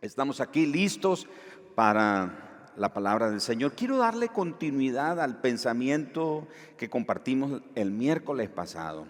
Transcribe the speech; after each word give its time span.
Estamos 0.00 0.40
aquí 0.40 0.64
listos 0.64 1.26
para 1.74 2.70
la 2.76 2.92
palabra 2.92 3.30
del 3.30 3.40
Señor. 3.40 3.72
Quiero 3.72 3.96
darle 3.96 4.28
continuidad 4.28 5.20
al 5.20 5.40
pensamiento 5.40 6.46
que 6.76 6.88
compartimos 6.88 7.62
el 7.74 7.90
miércoles 7.90 8.48
pasado. 8.48 9.08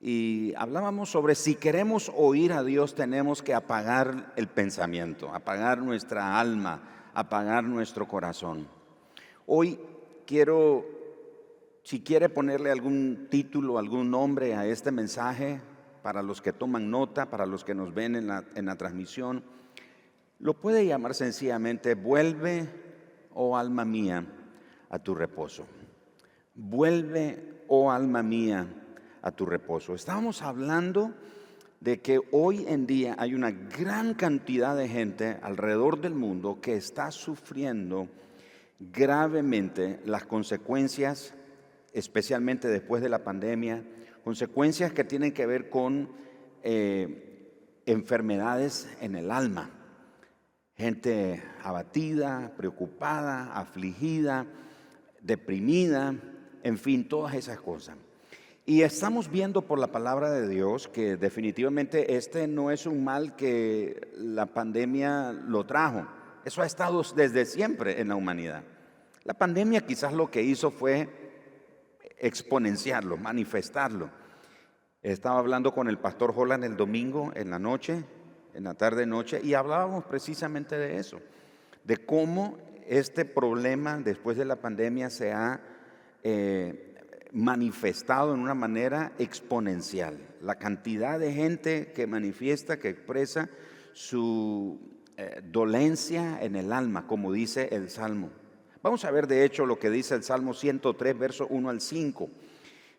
Y 0.00 0.54
hablábamos 0.56 1.08
sobre 1.08 1.36
si 1.36 1.54
queremos 1.54 2.10
oír 2.16 2.52
a 2.52 2.64
Dios 2.64 2.96
tenemos 2.96 3.42
que 3.42 3.54
apagar 3.54 4.32
el 4.34 4.48
pensamiento, 4.48 5.32
apagar 5.32 5.82
nuestra 5.82 6.40
alma, 6.40 7.10
apagar 7.14 7.62
nuestro 7.62 8.08
corazón. 8.08 8.66
Hoy 9.46 9.78
quiero, 10.26 10.84
si 11.84 12.00
quiere 12.00 12.28
ponerle 12.28 12.72
algún 12.72 13.28
título, 13.30 13.78
algún 13.78 14.10
nombre 14.10 14.56
a 14.56 14.66
este 14.66 14.90
mensaje, 14.90 15.60
para 16.02 16.22
los 16.22 16.42
que 16.42 16.52
toman 16.52 16.90
nota, 16.90 17.30
para 17.30 17.46
los 17.46 17.64
que 17.64 17.74
nos 17.74 17.94
ven 17.94 18.16
en 18.16 18.26
la, 18.26 18.44
en 18.56 18.66
la 18.66 18.76
transmisión, 18.76 19.44
lo 20.38 20.54
puede 20.54 20.86
llamar 20.86 21.14
sencillamente, 21.14 21.94
vuelve, 21.94 22.68
oh 23.34 23.56
alma 23.56 23.84
mía, 23.84 24.24
a 24.88 24.98
tu 24.98 25.14
reposo. 25.14 25.66
Vuelve, 26.54 27.64
oh 27.66 27.90
alma 27.90 28.22
mía, 28.22 28.66
a 29.20 29.32
tu 29.32 29.46
reposo. 29.46 29.94
Estábamos 29.94 30.42
hablando 30.42 31.12
de 31.80 32.00
que 32.00 32.20
hoy 32.32 32.64
en 32.68 32.86
día 32.86 33.16
hay 33.18 33.34
una 33.34 33.50
gran 33.50 34.14
cantidad 34.14 34.76
de 34.76 34.88
gente 34.88 35.38
alrededor 35.42 36.00
del 36.00 36.14
mundo 36.14 36.60
que 36.60 36.74
está 36.74 37.10
sufriendo 37.10 38.08
gravemente 38.78 40.00
las 40.04 40.24
consecuencias, 40.24 41.34
especialmente 41.92 42.68
después 42.68 43.02
de 43.02 43.08
la 43.08 43.24
pandemia, 43.24 43.84
consecuencias 44.22 44.92
que 44.92 45.04
tienen 45.04 45.32
que 45.32 45.46
ver 45.46 45.68
con 45.68 46.10
eh, 46.62 47.82
enfermedades 47.86 48.88
en 49.00 49.16
el 49.16 49.30
alma 49.32 49.77
gente 50.78 51.42
abatida, 51.62 52.52
preocupada, 52.56 53.52
afligida, 53.54 54.46
deprimida, 55.20 56.14
en 56.62 56.78
fin, 56.78 57.08
todas 57.08 57.34
esas 57.34 57.60
cosas. 57.60 57.96
Y 58.64 58.82
estamos 58.82 59.30
viendo 59.30 59.62
por 59.62 59.78
la 59.78 59.88
palabra 59.88 60.30
de 60.30 60.46
Dios 60.46 60.88
que 60.88 61.16
definitivamente 61.16 62.16
este 62.16 62.46
no 62.46 62.70
es 62.70 62.86
un 62.86 63.02
mal 63.02 63.34
que 63.34 64.12
la 64.14 64.46
pandemia 64.46 65.32
lo 65.32 65.66
trajo. 65.66 66.06
Eso 66.44 66.62
ha 66.62 66.66
estado 66.66 67.02
desde 67.16 67.44
siempre 67.44 68.00
en 68.00 68.08
la 68.08 68.16
humanidad. 68.16 68.62
La 69.24 69.34
pandemia 69.34 69.84
quizás 69.84 70.12
lo 70.12 70.30
que 70.30 70.42
hizo 70.42 70.70
fue 70.70 71.08
exponenciarlo, 72.18 73.16
manifestarlo. 73.16 74.10
Estaba 75.02 75.38
hablando 75.38 75.72
con 75.72 75.88
el 75.88 75.98
pastor 75.98 76.32
Holland 76.36 76.64
el 76.64 76.76
domingo 76.76 77.32
en 77.34 77.50
la 77.50 77.58
noche 77.58 78.04
en 78.58 78.64
la 78.64 78.74
tarde-noche 78.74 79.40
y 79.42 79.54
hablábamos 79.54 80.04
precisamente 80.04 80.76
de 80.76 80.96
eso, 80.96 81.20
de 81.84 81.96
cómo 81.96 82.58
este 82.88 83.24
problema 83.24 83.98
después 83.98 84.36
de 84.36 84.44
la 84.44 84.56
pandemia 84.56 85.10
se 85.10 85.32
ha 85.32 85.60
eh, 86.24 86.96
manifestado 87.30 88.34
en 88.34 88.40
una 88.40 88.54
manera 88.54 89.12
exponencial. 89.20 90.18
La 90.42 90.56
cantidad 90.56 91.20
de 91.20 91.32
gente 91.32 91.92
que 91.92 92.08
manifiesta, 92.08 92.80
que 92.80 92.88
expresa 92.88 93.48
su 93.92 94.80
eh, 95.16 95.40
dolencia 95.44 96.42
en 96.42 96.56
el 96.56 96.72
alma, 96.72 97.06
como 97.06 97.32
dice 97.32 97.68
el 97.70 97.90
Salmo. 97.90 98.30
Vamos 98.82 99.04
a 99.04 99.12
ver 99.12 99.28
de 99.28 99.44
hecho 99.44 99.66
lo 99.66 99.78
que 99.78 99.88
dice 99.88 100.16
el 100.16 100.24
Salmo 100.24 100.52
103, 100.52 101.16
verso 101.16 101.46
1 101.46 101.70
al 101.70 101.80
5. 101.80 102.28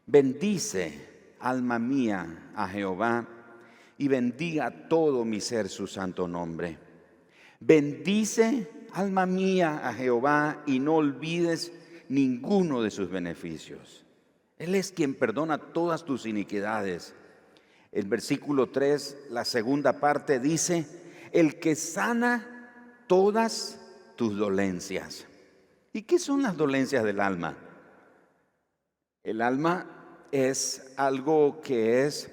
Bendice, 0.05 1.33
alma 1.41 1.79
mía, 1.79 2.51
a 2.55 2.69
Jehová 2.69 3.38
y 3.99 4.07
bendiga 4.07 4.87
todo 4.87 5.25
mi 5.25 5.41
ser 5.41 5.67
su 5.67 5.85
santo 5.85 6.25
nombre. 6.25 6.77
Bendice, 7.59 8.87
alma 8.93 9.25
mía, 9.25 9.81
a 9.83 9.93
Jehová 9.93 10.63
y 10.65 10.79
no 10.79 10.95
olvides 10.95 11.73
ninguno 12.07 12.81
de 12.81 12.91
sus 12.91 13.09
beneficios. 13.09 14.05
Él 14.57 14.75
es 14.75 14.93
quien 14.93 15.15
perdona 15.15 15.57
todas 15.57 16.05
tus 16.05 16.25
iniquidades. 16.25 17.13
El 17.91 18.07
versículo 18.07 18.69
3, 18.69 19.27
la 19.31 19.43
segunda 19.43 19.99
parte 19.99 20.39
dice, 20.39 20.85
el 21.33 21.59
que 21.59 21.75
sana 21.75 23.03
todas 23.05 23.81
tus 24.15 24.37
dolencias. 24.37 25.25
¿Y 25.91 26.03
qué 26.03 26.19
son 26.19 26.41
las 26.41 26.55
dolencias 26.55 27.03
del 27.03 27.19
alma? 27.19 27.57
El 29.23 29.41
alma 29.41 30.25
es 30.31 30.93
algo 30.95 31.59
que 31.59 32.05
es... 32.05 32.31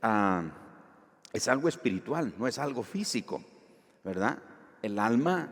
Ah, 0.00 0.62
es 1.36 1.48
algo 1.48 1.68
espiritual, 1.68 2.32
no 2.38 2.48
es 2.48 2.58
algo 2.58 2.82
físico, 2.82 3.42
¿verdad? 4.02 4.38
El 4.82 4.98
alma 4.98 5.50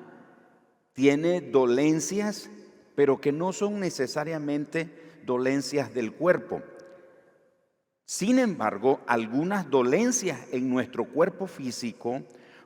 tiene 0.94 1.42
dolencias, 1.42 2.48
pero 2.94 3.20
que 3.20 3.32
no 3.32 3.52
son 3.52 3.80
necesariamente 3.80 5.20
dolencias 5.26 5.92
del 5.92 6.12
cuerpo. 6.12 6.62
Sin 8.06 8.38
embargo, 8.38 9.00
algunas 9.06 9.70
dolencias 9.70 10.38
en 10.52 10.70
nuestro 10.70 11.04
cuerpo 11.04 11.46
físico 11.46 12.22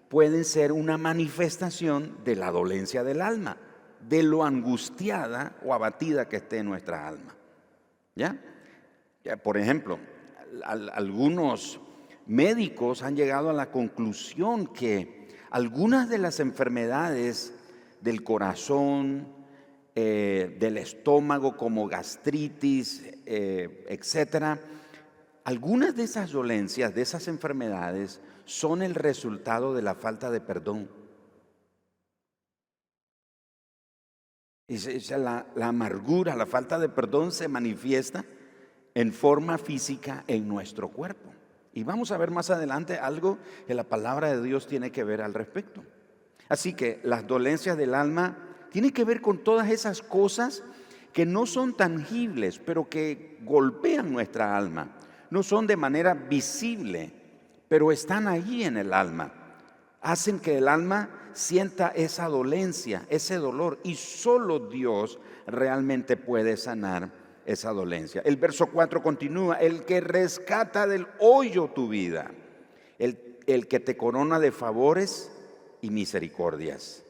pueden 0.09 0.45
ser 0.45 0.71
una 0.71 0.97
manifestación 0.97 2.19
de 2.25 2.37
la 2.37 2.53
dolencia 2.53 3.03
del 3.03 3.21
alma, 3.21 3.57
de 4.09 4.23
lo 4.23 4.45
angustiada 4.45 5.57
o 5.65 5.75
abatida 5.75 6.29
que 6.29 6.37
esté 6.37 6.63
nuestra 6.63 7.09
alma. 7.09 7.35
¿Ya? 8.15 8.41
Por 9.43 9.59
ejemplo, 9.59 9.99
algunos 10.63 11.81
médicos 12.29 13.03
han 13.03 13.17
llegado 13.17 13.51
a 13.51 13.55
la 13.55 13.73
conclusión 13.73 14.67
que 14.67 15.29
algunas 15.51 16.09
de 16.09 16.19
las 16.19 16.41
enfermedades 16.41 17.55
del 18.01 18.23
corazón, 18.23 19.27
eh, 19.95 20.57
del 20.61 20.79
estómago 20.79 21.57
como 21.57 21.89
gastritis, 21.89 23.03
eh, 23.27 23.87
etcétera, 23.89 24.61
algunas 25.45 25.97
de 25.97 26.05
esas 26.05 26.31
dolencias, 26.31 26.95
de 26.95 27.03
esas 27.03 27.27
enfermedades, 27.27 28.21
son 28.45 28.83
el 28.83 28.95
resultado 28.95 29.75
de 29.75 29.83
la 29.83 29.95
falta 29.95 30.31
de 30.31 30.41
perdón. 30.41 30.91
La 34.69 35.47
amargura, 35.63 36.37
la 36.37 36.45
falta 36.45 36.79
de 36.79 36.91
perdón 36.91 37.33
se 37.33 37.49
manifiesta 37.49 38.27
en 38.95 39.15
forma 39.15 39.57
física 39.57 40.25
en 40.27 40.47
nuestro 40.47 40.91
cuerpo. 40.91 41.38
Y 41.73 41.85
vamos 41.85 42.11
a 42.11 42.19
ver 42.19 42.31
más 42.31 42.51
adelante 42.51 42.99
algo 42.99 43.39
que 43.67 43.75
la 43.75 43.85
palabra 43.85 44.33
de 44.33 44.43
Dios 44.43 44.67
tiene 44.67 44.91
que 44.91 45.05
ver 45.05 45.23
al 45.23 45.35
respecto. 45.35 45.85
Así 46.49 46.73
que 46.73 47.01
las 47.05 47.27
dolencias 47.27 47.77
del 47.77 47.95
alma 47.95 48.37
tienen 48.71 48.93
que 48.93 49.05
ver 49.05 49.21
con 49.21 49.39
todas 49.45 49.71
esas 49.71 50.03
cosas 50.03 50.63
que 51.13 51.27
no 51.27 51.47
son 51.47 51.75
tangibles, 51.75 52.59
pero 52.59 52.89
que 52.89 53.39
golpean 53.43 54.13
nuestra 54.13 54.57
alma. 54.57 54.97
No 55.31 55.43
son 55.43 55.67
de 55.67 55.77
manera 55.77 56.15
visible, 56.15 57.13
pero 57.69 57.93
están 57.93 58.29
allí 58.29 58.65
en 58.65 58.77
el 58.77 58.93
alma. 58.93 59.33
Hacen 60.01 60.41
que 60.41 60.59
el 60.59 60.69
alma 60.69 61.11
sienta 61.33 61.89
esa 61.89 62.29
dolencia, 62.29 63.07
ese 63.11 63.37
dolor, 63.37 63.79
y 63.85 63.95
solo 63.95 64.59
Dios 64.59 65.19
realmente 65.47 66.17
puede 66.17 66.57
sanar 66.57 67.11
esa 67.49 67.73
dolencia. 67.73 68.21
El 68.27 68.37
verso 68.37 68.67
4 68.67 69.03
continúa, 69.03 69.57
el 69.57 69.85
que 69.87 70.01
rescata 70.03 70.87
del 70.87 71.07
hoyo 71.19 71.69
tu 71.69 71.89
vida, 71.89 72.31
el, 72.99 73.39
el 73.47 73.67
que 73.67 73.81
te 73.81 73.97
corona 73.97 74.39
de 74.39 74.53
favores 74.53 75.33
y 75.81 75.89
misericordias, 75.89 77.03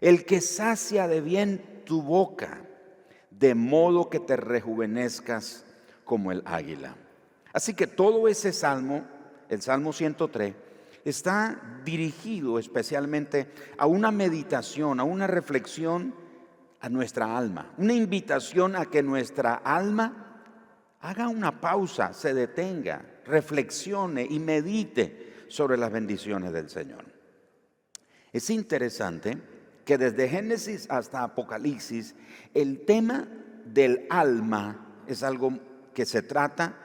el 0.00 0.24
que 0.24 0.40
sacia 0.40 1.06
de 1.06 1.20
bien 1.20 1.82
tu 1.84 2.02
boca, 2.02 2.62
de 3.30 3.54
modo 3.54 4.10
que 4.10 4.18
te 4.18 4.36
rejuvenezcas 4.36 5.64
como 6.04 6.32
el 6.32 6.42
águila. 6.46 6.96
Así 7.52 7.72
que 7.72 7.86
todo 7.86 8.26
ese 8.26 8.52
salmo, 8.52 9.04
el 9.48 9.62
Salmo 9.62 9.92
103, 9.92 10.52
está 11.04 11.80
dirigido 11.84 12.58
especialmente 12.58 13.46
a 13.78 13.86
una 13.86 14.10
meditación, 14.10 14.98
a 14.98 15.04
una 15.04 15.28
reflexión 15.28 16.12
a 16.86 16.88
nuestra 16.88 17.36
alma, 17.36 17.72
una 17.78 17.94
invitación 17.94 18.76
a 18.76 18.86
que 18.86 19.02
nuestra 19.02 19.54
alma 19.54 20.44
haga 21.00 21.28
una 21.28 21.60
pausa, 21.60 22.12
se 22.12 22.32
detenga, 22.32 23.04
reflexione 23.24 24.24
y 24.24 24.38
medite 24.38 25.46
sobre 25.48 25.76
las 25.76 25.90
bendiciones 25.90 26.52
del 26.52 26.70
Señor. 26.70 27.04
Es 28.32 28.50
interesante 28.50 29.36
que 29.84 29.98
desde 29.98 30.28
Génesis 30.28 30.86
hasta 30.88 31.24
Apocalipsis 31.24 32.14
el 32.54 32.84
tema 32.84 33.26
del 33.64 34.06
alma 34.08 35.02
es 35.08 35.24
algo 35.24 35.58
que 35.92 36.06
se 36.06 36.22
trata 36.22 36.76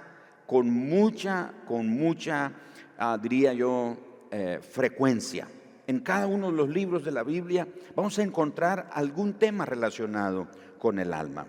con 0.48 0.68
mucha, 0.71 1.53
con 1.68 1.88
mucha, 1.88 2.51
ah, 2.98 3.19
diría 3.21 3.53
yo, 3.53 4.27
eh, 4.31 4.59
frecuencia 4.63 5.48
en 5.92 6.00
cada 6.00 6.26
uno 6.26 6.52
de 6.52 6.58
los 6.58 6.70
libros 6.70 7.04
de 7.04 7.12
la 7.12 7.24
Biblia 7.24 7.68
vamos 7.98 8.18
a 8.18 8.24
encontrar 8.24 8.90
algún 8.94 9.34
tema 9.34 9.66
relacionado 9.66 10.48
con 10.80 11.00
el 11.00 11.14
alma. 11.14 11.48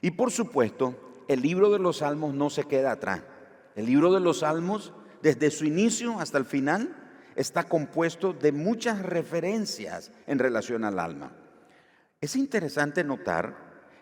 Y 0.00 0.12
por 0.12 0.30
supuesto, 0.30 1.22
el 1.28 1.42
libro 1.42 1.70
de 1.70 1.78
los 1.78 1.98
salmos 1.98 2.32
no 2.32 2.48
se 2.48 2.64
queda 2.64 2.92
atrás. 2.92 3.20
El 3.76 3.84
libro 3.84 4.10
de 4.10 4.20
los 4.20 4.38
salmos, 4.38 4.94
desde 5.22 5.50
su 5.50 5.66
inicio 5.66 6.18
hasta 6.18 6.38
el 6.38 6.46
final, 6.46 6.96
está 7.36 7.64
compuesto 7.64 8.32
de 8.32 8.52
muchas 8.52 9.02
referencias 9.02 10.12
en 10.26 10.38
relación 10.38 10.84
al 10.84 10.98
alma. 10.98 11.32
Es 12.22 12.36
interesante 12.36 13.04
notar 13.04 13.54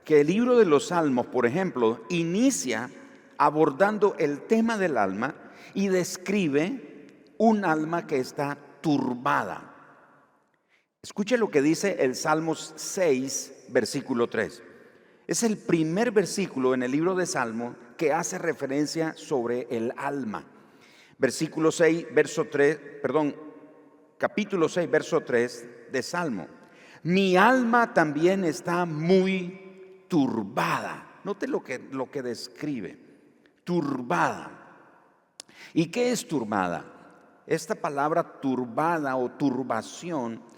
que 0.04 0.20
el 0.20 0.28
libro 0.28 0.58
de 0.58 0.64
los 0.64 0.88
Salmos, 0.88 1.26
por 1.26 1.44
ejemplo, 1.44 2.04
inicia 2.08 2.88
abordando 3.36 4.14
el 4.20 4.42
tema 4.42 4.78
del 4.78 4.96
alma 4.96 5.34
y 5.74 5.88
describe 5.88 7.34
un 7.38 7.64
alma 7.64 8.06
que 8.06 8.18
está 8.18 8.56
turbada. 8.80 9.71
Escuche 11.04 11.36
lo 11.36 11.50
que 11.50 11.62
dice 11.62 11.96
el 11.98 12.14
Salmos 12.14 12.74
6, 12.76 13.64
versículo 13.70 14.28
3. 14.28 14.62
Es 15.26 15.42
el 15.42 15.58
primer 15.58 16.12
versículo 16.12 16.74
en 16.74 16.84
el 16.84 16.92
libro 16.92 17.16
de 17.16 17.26
Salmo 17.26 17.74
que 17.96 18.12
hace 18.12 18.38
referencia 18.38 19.12
sobre 19.16 19.66
el 19.70 19.92
alma. 19.96 20.44
Versículo 21.18 21.72
6, 21.72 22.06
verso 22.14 22.44
3, 22.44 22.76
perdón, 23.02 23.34
capítulo 24.16 24.68
6, 24.68 24.88
verso 24.88 25.22
3 25.22 25.90
de 25.90 26.02
Salmo. 26.04 26.46
Mi 27.02 27.36
alma 27.36 27.92
también 27.92 28.44
está 28.44 28.84
muy 28.84 30.04
turbada. 30.06 31.18
Note 31.24 31.48
lo 31.48 31.64
que, 31.64 31.80
lo 31.90 32.12
que 32.12 32.22
describe. 32.22 32.96
Turbada. 33.64 34.52
¿Y 35.74 35.86
qué 35.86 36.12
es 36.12 36.28
turbada? 36.28 36.84
Esta 37.44 37.74
palabra 37.74 38.40
turbada 38.40 39.16
o 39.16 39.32
turbación 39.32 40.52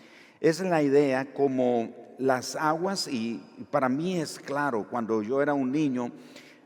es 0.49 0.61
la 0.61 0.82
idea 0.82 1.32
como 1.32 1.88
las 2.19 2.55
aguas, 2.55 3.08
y 3.08 3.41
para 3.70 3.88
mí 3.88 4.20
es 4.20 4.38
claro, 4.38 4.87
cuando 4.91 5.23
yo 5.23 5.41
era 5.41 5.55
un 5.55 5.73
niño 5.73 6.12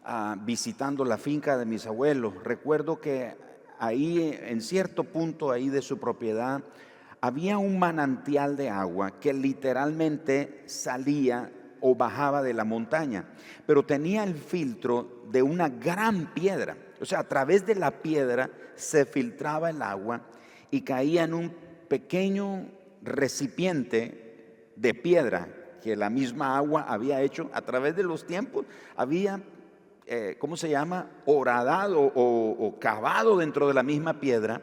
ah, 0.04 0.36
visitando 0.40 1.04
la 1.04 1.16
finca 1.16 1.56
de 1.56 1.64
mis 1.64 1.86
abuelos, 1.86 2.34
recuerdo 2.42 3.00
que 3.00 3.36
ahí, 3.78 4.36
en 4.42 4.60
cierto 4.62 5.04
punto 5.04 5.52
ahí 5.52 5.68
de 5.68 5.80
su 5.80 5.98
propiedad, 5.98 6.60
había 7.20 7.58
un 7.58 7.78
manantial 7.78 8.56
de 8.56 8.68
agua 8.68 9.20
que 9.20 9.32
literalmente 9.32 10.64
salía 10.66 11.52
o 11.80 11.94
bajaba 11.94 12.42
de 12.42 12.54
la 12.54 12.64
montaña, 12.64 13.26
pero 13.64 13.84
tenía 13.84 14.24
el 14.24 14.34
filtro 14.34 15.22
de 15.30 15.42
una 15.42 15.68
gran 15.68 16.34
piedra. 16.34 16.76
O 17.00 17.04
sea, 17.04 17.20
a 17.20 17.28
través 17.28 17.64
de 17.64 17.76
la 17.76 18.02
piedra 18.02 18.50
se 18.74 19.06
filtraba 19.06 19.70
el 19.70 19.82
agua 19.82 20.22
y 20.72 20.80
caía 20.80 21.22
en 21.22 21.34
un 21.34 21.54
pequeño 21.88 22.66
recipiente 23.02 24.70
de 24.76 24.94
piedra 24.94 25.48
que 25.82 25.96
la 25.96 26.10
misma 26.10 26.56
agua 26.56 26.82
había 26.82 27.22
hecho 27.22 27.50
a 27.52 27.62
través 27.62 27.96
de 27.96 28.02
los 28.02 28.26
tiempos, 28.26 28.66
había, 28.96 29.40
eh, 30.06 30.36
¿cómo 30.38 30.56
se 30.56 30.68
llama?, 30.68 31.10
horadado 31.26 32.00
o, 32.00 32.66
o 32.66 32.78
cavado 32.78 33.36
dentro 33.36 33.68
de 33.68 33.74
la 33.74 33.82
misma 33.82 34.20
piedra 34.20 34.60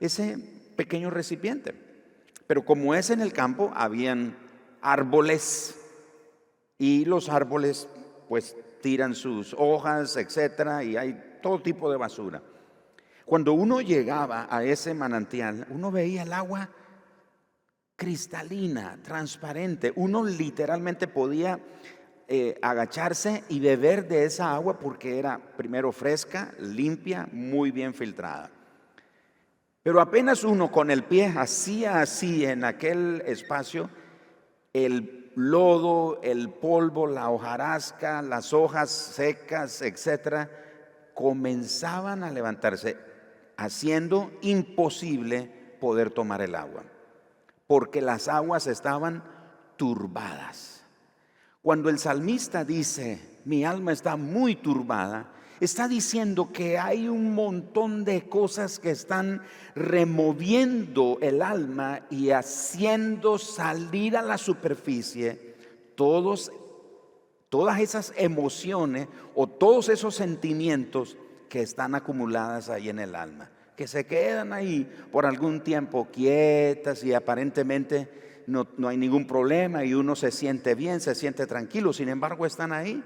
ese 0.00 0.38
pequeño 0.76 1.10
recipiente. 1.10 1.74
Pero 2.46 2.64
como 2.64 2.94
es 2.94 3.10
en 3.10 3.20
el 3.20 3.32
campo, 3.32 3.72
habían 3.74 4.36
árboles 4.80 5.80
y 6.78 7.04
los 7.04 7.28
árboles 7.28 7.88
pues 8.28 8.56
tiran 8.80 9.14
sus 9.14 9.54
hojas, 9.58 10.16
etcétera, 10.16 10.84
y 10.84 10.96
hay 10.96 11.38
todo 11.42 11.60
tipo 11.62 11.90
de 11.90 11.96
basura. 11.96 12.42
Cuando 13.24 13.54
uno 13.54 13.80
llegaba 13.80 14.46
a 14.50 14.62
ese 14.64 14.92
manantial, 14.92 15.66
uno 15.70 15.90
veía 15.90 16.22
el 16.22 16.32
agua 16.32 16.68
cristalina, 17.96 18.98
transparente. 19.02 19.92
Uno 19.96 20.24
literalmente 20.24 21.06
podía 21.06 21.60
eh, 22.26 22.58
agacharse 22.62 23.44
y 23.48 23.60
beber 23.60 24.08
de 24.08 24.24
esa 24.24 24.54
agua 24.54 24.78
porque 24.78 25.18
era 25.18 25.38
primero 25.56 25.92
fresca, 25.92 26.52
limpia, 26.58 27.28
muy 27.32 27.70
bien 27.70 27.94
filtrada. 27.94 28.50
Pero 29.82 30.00
apenas 30.00 30.44
uno 30.44 30.72
con 30.72 30.90
el 30.90 31.04
pie 31.04 31.26
hacía 31.36 32.00
así 32.00 32.44
en 32.44 32.64
aquel 32.64 33.22
espacio, 33.26 33.90
el 34.72 35.30
lodo, 35.36 36.20
el 36.22 36.48
polvo, 36.48 37.06
la 37.06 37.28
hojarasca, 37.28 38.22
las 38.22 38.52
hojas 38.54 38.90
secas, 38.90 39.82
etcétera, 39.82 40.50
comenzaban 41.12 42.24
a 42.24 42.30
levantarse, 42.30 42.96
haciendo 43.56 44.32
imposible 44.40 45.76
poder 45.78 46.10
tomar 46.10 46.40
el 46.40 46.54
agua 46.54 46.84
porque 47.66 48.00
las 48.00 48.28
aguas 48.28 48.66
estaban 48.66 49.24
turbadas. 49.76 50.82
Cuando 51.62 51.88
el 51.88 51.98
salmista 51.98 52.64
dice, 52.64 53.40
mi 53.44 53.64
alma 53.64 53.92
está 53.92 54.16
muy 54.16 54.54
turbada, 54.54 55.32
está 55.60 55.88
diciendo 55.88 56.50
que 56.52 56.78
hay 56.78 57.08
un 57.08 57.34
montón 57.34 58.04
de 58.04 58.28
cosas 58.28 58.78
que 58.78 58.90
están 58.90 59.42
removiendo 59.74 61.18
el 61.22 61.40
alma 61.40 62.02
y 62.10 62.30
haciendo 62.30 63.38
salir 63.38 64.16
a 64.16 64.22
la 64.22 64.36
superficie 64.36 65.54
todos, 65.94 66.52
todas 67.48 67.80
esas 67.80 68.12
emociones 68.16 69.08
o 69.34 69.46
todos 69.46 69.88
esos 69.88 70.14
sentimientos 70.14 71.16
que 71.48 71.62
están 71.62 71.94
acumuladas 71.94 72.68
ahí 72.68 72.90
en 72.90 72.98
el 72.98 73.14
alma 73.14 73.50
que 73.76 73.88
se 73.88 74.06
quedan 74.06 74.52
ahí 74.52 74.88
por 75.10 75.26
algún 75.26 75.62
tiempo 75.62 76.08
quietas 76.12 77.02
y 77.04 77.12
aparentemente 77.12 78.42
no, 78.46 78.66
hay 78.86 78.96
ningún 78.96 79.26
problema 79.26 79.84
y 79.84 79.94
uno 79.94 80.14
se 80.16 80.30
siente 80.30 80.74
bien, 80.74 81.00
se 81.00 81.14
siente 81.14 81.46
tranquilo, 81.46 81.92
sin 81.92 82.08
embargo 82.08 82.46
están 82.46 82.72
ahí. 82.72 83.02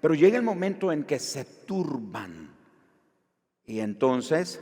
Pero 0.00 0.14
llega 0.14 0.36
el 0.36 0.42
momento 0.42 0.92
en 0.92 1.04
que 1.04 1.18
se 1.18 1.44
turban 1.44 2.54
y 3.64 3.80
entonces 3.80 4.60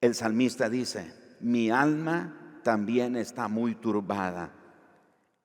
el 0.00 0.14
salmista 0.14 0.68
dice, 0.68 1.12
mi 1.40 1.70
alma 1.70 2.60
también 2.62 3.16
está 3.16 3.48
muy 3.48 3.74
turbada. 3.74 4.52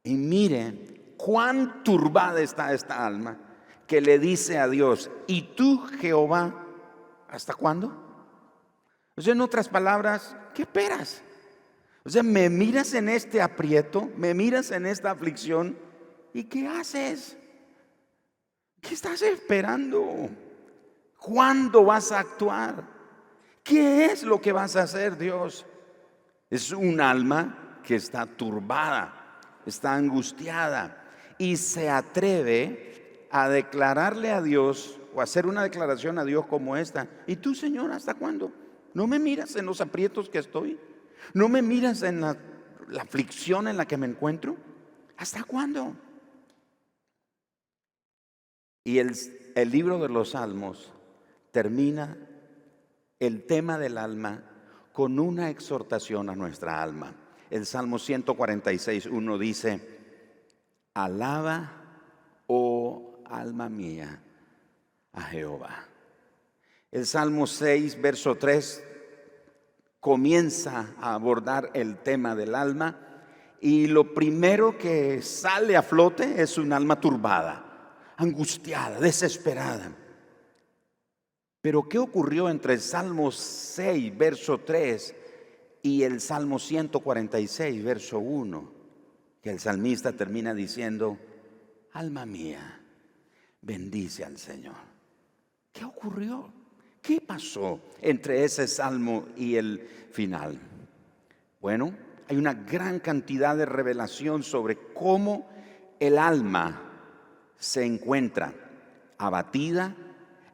Y 0.03 0.15
mire 0.15 1.13
cuán 1.17 1.83
turbada 1.83 2.41
está 2.41 2.73
esta 2.73 3.05
alma 3.05 3.37
que 3.87 4.01
le 4.01 4.19
dice 4.19 4.59
a 4.59 4.67
Dios, 4.67 5.09
¿y 5.27 5.53
tú 5.55 5.79
Jehová, 5.99 6.65
hasta 7.29 7.53
cuándo? 7.53 8.06
O 9.17 9.21
sea, 9.21 9.33
en 9.33 9.41
otras 9.41 9.67
palabras, 9.67 10.35
¿qué 10.53 10.61
esperas? 10.61 11.21
O 12.05 12.09
sea, 12.09 12.21
me 12.21 12.49
miras 12.49 12.93
en 12.93 13.09
este 13.09 13.41
aprieto, 13.41 14.09
me 14.15 14.35
miras 14.35 14.69
en 14.69 14.85
esta 14.85 15.09
aflicción, 15.09 15.77
¿y 16.33 16.43
qué 16.43 16.67
haces? 16.67 17.35
¿Qué 18.79 18.93
estás 18.93 19.23
esperando? 19.23 20.29
¿Cuándo 21.17 21.83
vas 21.83 22.11
a 22.11 22.19
actuar? 22.19 22.83
¿Qué 23.63 24.05
es 24.05 24.21
lo 24.21 24.39
que 24.39 24.51
vas 24.51 24.75
a 24.75 24.83
hacer, 24.83 25.17
Dios? 25.17 25.65
Es 26.49 26.71
un 26.71 27.01
alma 27.01 27.81
que 27.83 27.95
está 27.95 28.25
turbada, 28.27 29.39
está 29.65 29.95
angustiada 29.95 31.03
y 31.39 31.57
se 31.57 31.89
atreve 31.89 33.27
a 33.31 33.49
declararle 33.49 34.31
a 34.31 34.43
Dios 34.43 34.99
o 35.13 35.21
hacer 35.21 35.47
una 35.47 35.63
declaración 35.63 36.19
a 36.19 36.23
Dios 36.23 36.45
como 36.45 36.77
esta. 36.77 37.07
¿Y 37.25 37.37
tú, 37.37 37.55
Señor, 37.55 37.91
hasta 37.91 38.13
cuándo? 38.13 38.51
¿No 38.93 39.07
me 39.07 39.19
miras 39.19 39.55
en 39.55 39.65
los 39.65 39.81
aprietos 39.81 40.29
que 40.29 40.39
estoy? 40.39 40.79
¿No 41.33 41.49
me 41.49 41.61
miras 41.61 42.03
en 42.03 42.21
la, 42.21 42.37
aflicción 42.99 43.67
en 43.67 43.77
la 43.77 43.85
que 43.85 43.97
me 43.97 44.07
encuentro? 44.07 44.55
¿Hasta 45.17 45.43
cuándo? 45.43 45.95
Y 48.83 48.99
el, 48.99 49.13
el 49.55 49.71
libro 49.71 49.99
de 49.99 50.09
los 50.09 50.31
Salmos 50.31 50.91
termina 51.51 52.17
el 53.19 53.45
tema 53.45 53.77
del 53.77 53.97
alma 53.97 54.43
con 54.93 55.19
una 55.19 55.49
exhortación 55.49 56.29
a 56.29 56.35
nuestra 56.35 56.81
alma. 56.81 57.13
El 57.49 57.65
Salmo 57.65 57.99
146, 57.99 59.05
uno 59.07 59.37
dice, 59.37 59.79
alaba, 60.93 61.71
oh 62.47 63.19
alma 63.25 63.69
mía, 63.69 64.21
a 65.13 65.21
Jehová. 65.21 65.85
El 66.91 67.05
Salmo 67.05 67.47
6, 67.47 68.01
verso 68.01 68.35
3 68.35 68.83
comienza 69.99 70.95
a 70.99 71.13
abordar 71.15 71.71
el 71.73 71.97
tema 71.97 72.33
del 72.35 72.55
alma 72.55 72.97
y 73.59 73.87
lo 73.87 74.13
primero 74.13 74.77
que 74.77 75.21
sale 75.21 75.75
a 75.75 75.81
flote 75.81 76.41
es 76.41 76.57
un 76.57 76.71
alma 76.71 76.99
turbada, 76.99 78.13
angustiada, 78.15 78.99
desesperada. 78.99 79.91
Pero 81.59 81.89
¿qué 81.89 81.97
ocurrió 81.97 82.49
entre 82.49 82.75
el 82.75 82.79
Salmo 82.79 83.31
6, 83.31 84.17
verso 84.17 84.59
3 84.59 85.15
y 85.81 86.03
el 86.03 86.21
Salmo 86.21 86.59
146, 86.59 87.83
verso 87.83 88.19
1? 88.19 88.71
Que 89.41 89.49
el 89.49 89.59
salmista 89.59 90.13
termina 90.13 90.53
diciendo, 90.53 91.17
alma 91.91 92.25
mía, 92.25 92.81
bendice 93.61 94.23
al 94.23 94.37
Señor. 94.37 94.75
¿Qué 95.73 95.83
ocurrió? 95.83 96.56
¿Qué 97.07 97.21
pasó 97.21 97.79
entre 98.01 98.43
ese 98.43 98.67
salmo 98.67 99.27
y 99.37 99.55
el 99.55 99.79
final? 100.11 100.59
Bueno, 101.61 101.93
hay 102.27 102.35
una 102.35 102.53
gran 102.53 102.99
cantidad 102.99 103.55
de 103.55 103.65
revelación 103.65 104.43
sobre 104.43 104.77
cómo 104.93 105.47
el 106.01 106.17
alma 106.17 106.81
se 107.57 107.85
encuentra 107.85 108.53
abatida, 109.17 109.95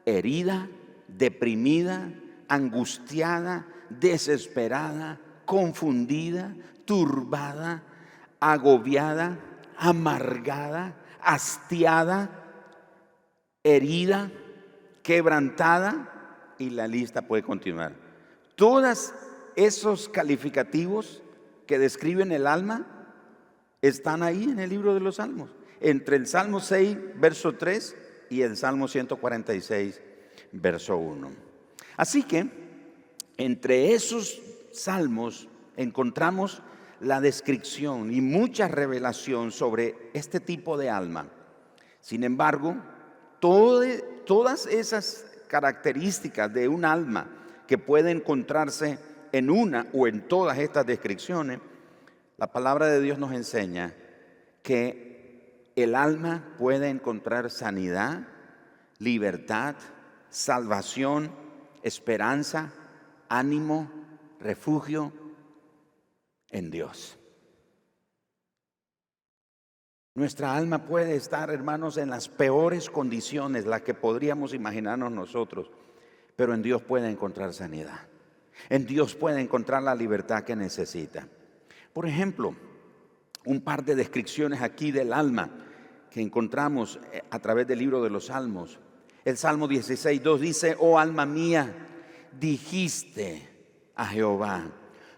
herida, 0.06 0.68
deprimida, 1.08 2.12
angustiada, 2.46 3.66
desesperada, 3.90 5.18
confundida, 5.44 6.54
turbada, 6.84 7.82
agobiada, 8.38 9.40
amargada, 9.76 10.94
hastiada, 11.20 12.30
herida, 13.64 14.30
quebrantada 15.02 16.12
y 16.58 16.70
la 16.70 16.86
lista 16.86 17.22
puede 17.22 17.42
continuar. 17.42 17.92
Todos 18.56 19.12
esos 19.56 20.08
calificativos 20.08 21.22
que 21.66 21.78
describen 21.78 22.32
el 22.32 22.46
alma 22.46 22.86
están 23.82 24.22
ahí 24.22 24.44
en 24.44 24.58
el 24.58 24.70
libro 24.70 24.94
de 24.94 25.00
los 25.00 25.16
Salmos, 25.16 25.50
entre 25.80 26.16
el 26.16 26.26
Salmo 26.26 26.60
6, 26.60 26.96
verso 27.16 27.54
3 27.54 27.96
y 28.30 28.42
el 28.42 28.56
Salmo 28.56 28.88
146, 28.88 30.00
verso 30.52 30.96
1. 30.96 31.30
Así 31.96 32.22
que 32.22 32.48
entre 33.36 33.92
esos 33.92 34.40
salmos 34.72 35.48
encontramos 35.76 36.62
la 37.00 37.20
descripción 37.20 38.12
y 38.12 38.20
mucha 38.20 38.68
revelación 38.68 39.52
sobre 39.52 40.10
este 40.14 40.40
tipo 40.40 40.78
de 40.78 40.90
alma. 40.90 41.28
Sin 42.00 42.24
embargo, 42.24 42.76
todas 43.40 44.66
esas 44.66 45.26
características 45.54 46.52
de 46.52 46.66
un 46.66 46.84
alma 46.84 47.28
que 47.68 47.78
puede 47.78 48.10
encontrarse 48.10 48.98
en 49.30 49.50
una 49.50 49.86
o 49.92 50.08
en 50.08 50.26
todas 50.26 50.58
estas 50.58 50.84
descripciones, 50.84 51.60
la 52.38 52.48
palabra 52.48 52.88
de 52.88 53.00
Dios 53.00 53.20
nos 53.20 53.30
enseña 53.30 53.94
que 54.64 55.70
el 55.76 55.94
alma 55.94 56.42
puede 56.58 56.88
encontrar 56.88 57.52
sanidad, 57.52 58.26
libertad, 58.98 59.76
salvación, 60.28 61.30
esperanza, 61.84 62.72
ánimo, 63.28 63.88
refugio 64.40 65.12
en 66.50 66.72
Dios. 66.72 67.16
Nuestra 70.16 70.54
alma 70.54 70.84
puede 70.84 71.16
estar, 71.16 71.50
hermanos, 71.50 71.96
en 71.96 72.08
las 72.08 72.28
peores 72.28 72.88
condiciones, 72.88 73.66
las 73.66 73.82
que 73.82 73.94
podríamos 73.94 74.54
imaginarnos 74.54 75.10
nosotros, 75.10 75.72
pero 76.36 76.54
en 76.54 76.62
Dios 76.62 76.82
puede 76.82 77.10
encontrar 77.10 77.52
sanidad. 77.52 78.06
En 78.68 78.86
Dios 78.86 79.16
puede 79.16 79.40
encontrar 79.40 79.82
la 79.82 79.96
libertad 79.96 80.44
que 80.44 80.54
necesita. 80.54 81.26
Por 81.92 82.06
ejemplo, 82.06 82.54
un 83.44 83.60
par 83.60 83.84
de 83.84 83.96
descripciones 83.96 84.62
aquí 84.62 84.92
del 84.92 85.12
alma 85.12 85.50
que 86.12 86.20
encontramos 86.20 87.00
eh, 87.12 87.22
a 87.30 87.40
través 87.40 87.66
del 87.66 87.80
libro 87.80 88.00
de 88.00 88.10
los 88.10 88.26
Salmos. 88.26 88.78
El 89.24 89.36
Salmo 89.36 89.66
16, 89.66 90.22
2 90.22 90.40
dice, 90.40 90.76
oh 90.78 90.96
alma 90.96 91.26
mía, 91.26 91.74
dijiste 92.38 93.48
a 93.96 94.06
Jehová, 94.06 94.70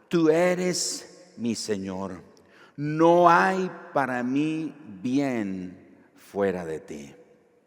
tú 0.09 0.31
eres 0.31 1.35
mi 1.37 1.55
Señor 1.55 2.23
no 2.77 3.31
hay 3.31 3.71
para 3.93 4.23
mí 4.23 4.75
bien 5.03 5.97
fuera 6.15 6.65
de 6.65 6.81
ti. 6.81 7.15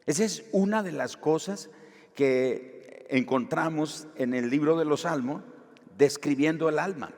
Esa 0.06 0.24
es 0.24 0.46
una 0.52 0.84
de 0.84 0.92
las 0.92 1.18
cosas 1.18 1.70
que 2.16 3.06
encontramos 3.10 4.08
en 4.16 4.34
el 4.34 4.50
libro 4.50 4.78
de 4.78 4.86
los 4.86 5.02
Salmos 5.02 5.42
describiendo 5.98 6.70
el 6.70 6.80
alma. 6.80 7.12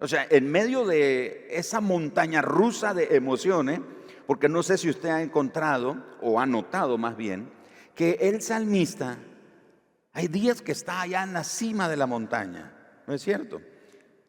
O 0.00 0.08
sea, 0.08 0.26
en 0.30 0.50
medio 0.50 0.86
de 0.86 1.46
esa 1.50 1.80
montaña 1.80 2.42
rusa 2.42 2.94
de 2.94 3.16
emociones, 3.16 3.80
porque 4.26 4.48
no 4.48 4.62
sé 4.62 4.78
si 4.78 4.88
usted 4.88 5.10
ha 5.10 5.22
encontrado 5.22 6.02
o 6.20 6.40
ha 6.40 6.46
notado 6.46 6.98
más 6.98 7.16
bien, 7.16 7.50
que 7.94 8.12
el 8.20 8.40
salmista, 8.42 9.18
hay 10.12 10.28
días 10.28 10.62
que 10.62 10.72
está 10.72 11.02
allá 11.02 11.22
en 11.22 11.32
la 11.32 11.44
cima 11.44 11.88
de 11.88 11.96
la 11.96 12.06
montaña, 12.06 12.72
¿no 13.06 13.14
es 13.14 13.22
cierto? 13.22 13.60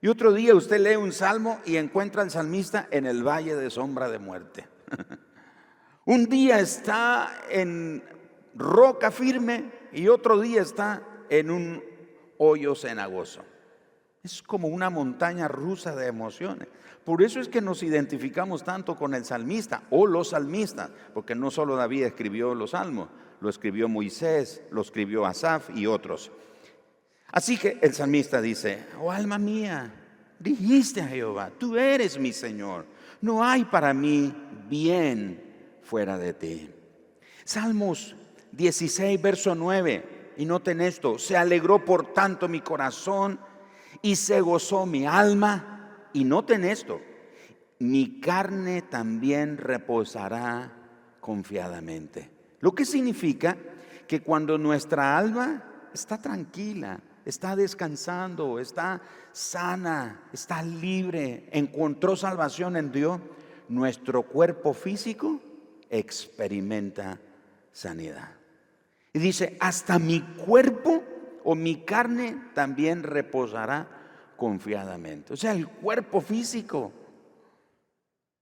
Y 0.02 0.08
otro 0.08 0.34
día 0.34 0.56
usted 0.56 0.80
lee 0.80 0.96
un 0.96 1.12
salmo 1.12 1.60
y 1.64 1.78
encuentra 1.78 2.24
al 2.24 2.32
salmista 2.32 2.88
en 2.90 3.06
el 3.06 3.24
valle 3.24 3.56
de 3.56 3.70
sombra 3.70 4.10
de 4.10 4.18
muerte. 4.18 4.68
un 6.06 6.26
día 6.26 6.60
está 6.60 7.32
en 7.50 8.04
roca 8.56 9.12
firme 9.12 9.72
y 9.94 10.08
otro 10.08 10.40
día 10.40 10.64
está 10.64 11.04
en 11.30 11.52
un 11.52 11.84
hoyo 12.40 12.74
cenagoso. 12.74 13.44
Es 14.24 14.42
como 14.42 14.70
una 14.70 14.90
montaña 14.90 15.48
rusa 15.48 15.96
de 15.96 16.08
emociones. 16.08 16.68
Por 17.06 17.22
eso 17.22 17.40
es 17.40 17.48
que 17.48 17.62
nos 17.62 17.84
identificamos 17.84 18.64
tanto 18.64 18.96
con 18.96 19.14
el 19.14 19.26
salmista 19.26 19.84
o 19.92 20.08
los 20.08 20.30
salmistas, 20.30 20.90
porque 21.14 21.36
no 21.36 21.52
solo 21.52 21.76
David 21.76 22.04
escribió 22.04 22.56
los 22.56 22.72
salmos, 22.72 23.10
lo 23.40 23.50
escribió 23.50 23.88
Moisés, 23.88 24.64
lo 24.72 24.82
escribió 24.82 25.26
Asaf 25.26 25.70
y 25.76 25.88
otros. 25.88 26.32
Así 27.32 27.58
que 27.58 27.80
el 27.82 27.94
salmista 27.94 28.42
dice, 28.42 28.86
oh 29.00 29.12
alma 29.12 29.38
mía, 29.38 29.92
dijiste 30.40 31.02
a 31.02 31.08
Jehová, 31.08 31.52
tú 31.58 31.78
eres 31.78 32.20
mi 32.20 32.34
Señor, 32.34 32.86
no 33.22 33.44
hay 33.44 33.64
para 33.64 33.94
mí 33.94 34.34
bien 34.70 35.42
fuera 35.82 36.18
de 36.18 36.34
ti. 36.34 36.70
Salmos 37.46 38.16
16, 38.52 39.22
verso 39.22 39.56
9, 39.56 40.34
y 40.38 40.46
noten 40.46 40.82
esto, 40.82 41.18
se 41.18 41.38
alegró 41.38 41.86
por 41.86 42.14
tanto 42.14 42.50
mi 42.50 42.62
corazón 42.62 43.40
y 44.02 44.16
se 44.16 44.42
gozó 44.42 44.86
mi 44.86 45.06
alma, 45.06 46.08
y 46.14 46.26
noten 46.26 46.66
esto, 46.66 47.00
mi 47.80 48.20
carne 48.20 48.82
también 48.82 49.58
reposará 49.58 50.72
confiadamente. 51.22 52.30
Lo 52.60 52.76
que 52.76 52.84
significa 52.84 53.58
que 54.08 54.22
cuando 54.22 54.58
nuestra 54.58 55.18
alma 55.18 55.90
está 55.94 56.18
tranquila, 56.18 57.00
está 57.26 57.56
descansando, 57.56 58.60
está 58.60 59.02
sana, 59.32 60.24
está 60.34 60.64
libre, 60.64 61.48
encontró 61.52 62.16
salvación 62.16 62.76
en 62.78 62.92
Dios, 62.92 63.20
nuestro 63.70 64.24
cuerpo 64.24 64.74
físico 64.74 65.40
experimenta 65.90 67.20
sanidad. 67.72 68.36
Y 69.14 69.20
dice, 69.20 69.58
hasta 69.60 70.00
mi 70.00 70.22
cuerpo 70.22 71.04
o 71.44 71.56
mi 71.56 71.84
carne 71.84 72.50
también 72.54 73.04
reposará 73.04 73.88
confiadamente. 74.38 75.34
O 75.34 75.38
sea, 75.38 75.52
el 75.52 75.68
cuerpo 75.68 76.22
físico, 76.22 76.92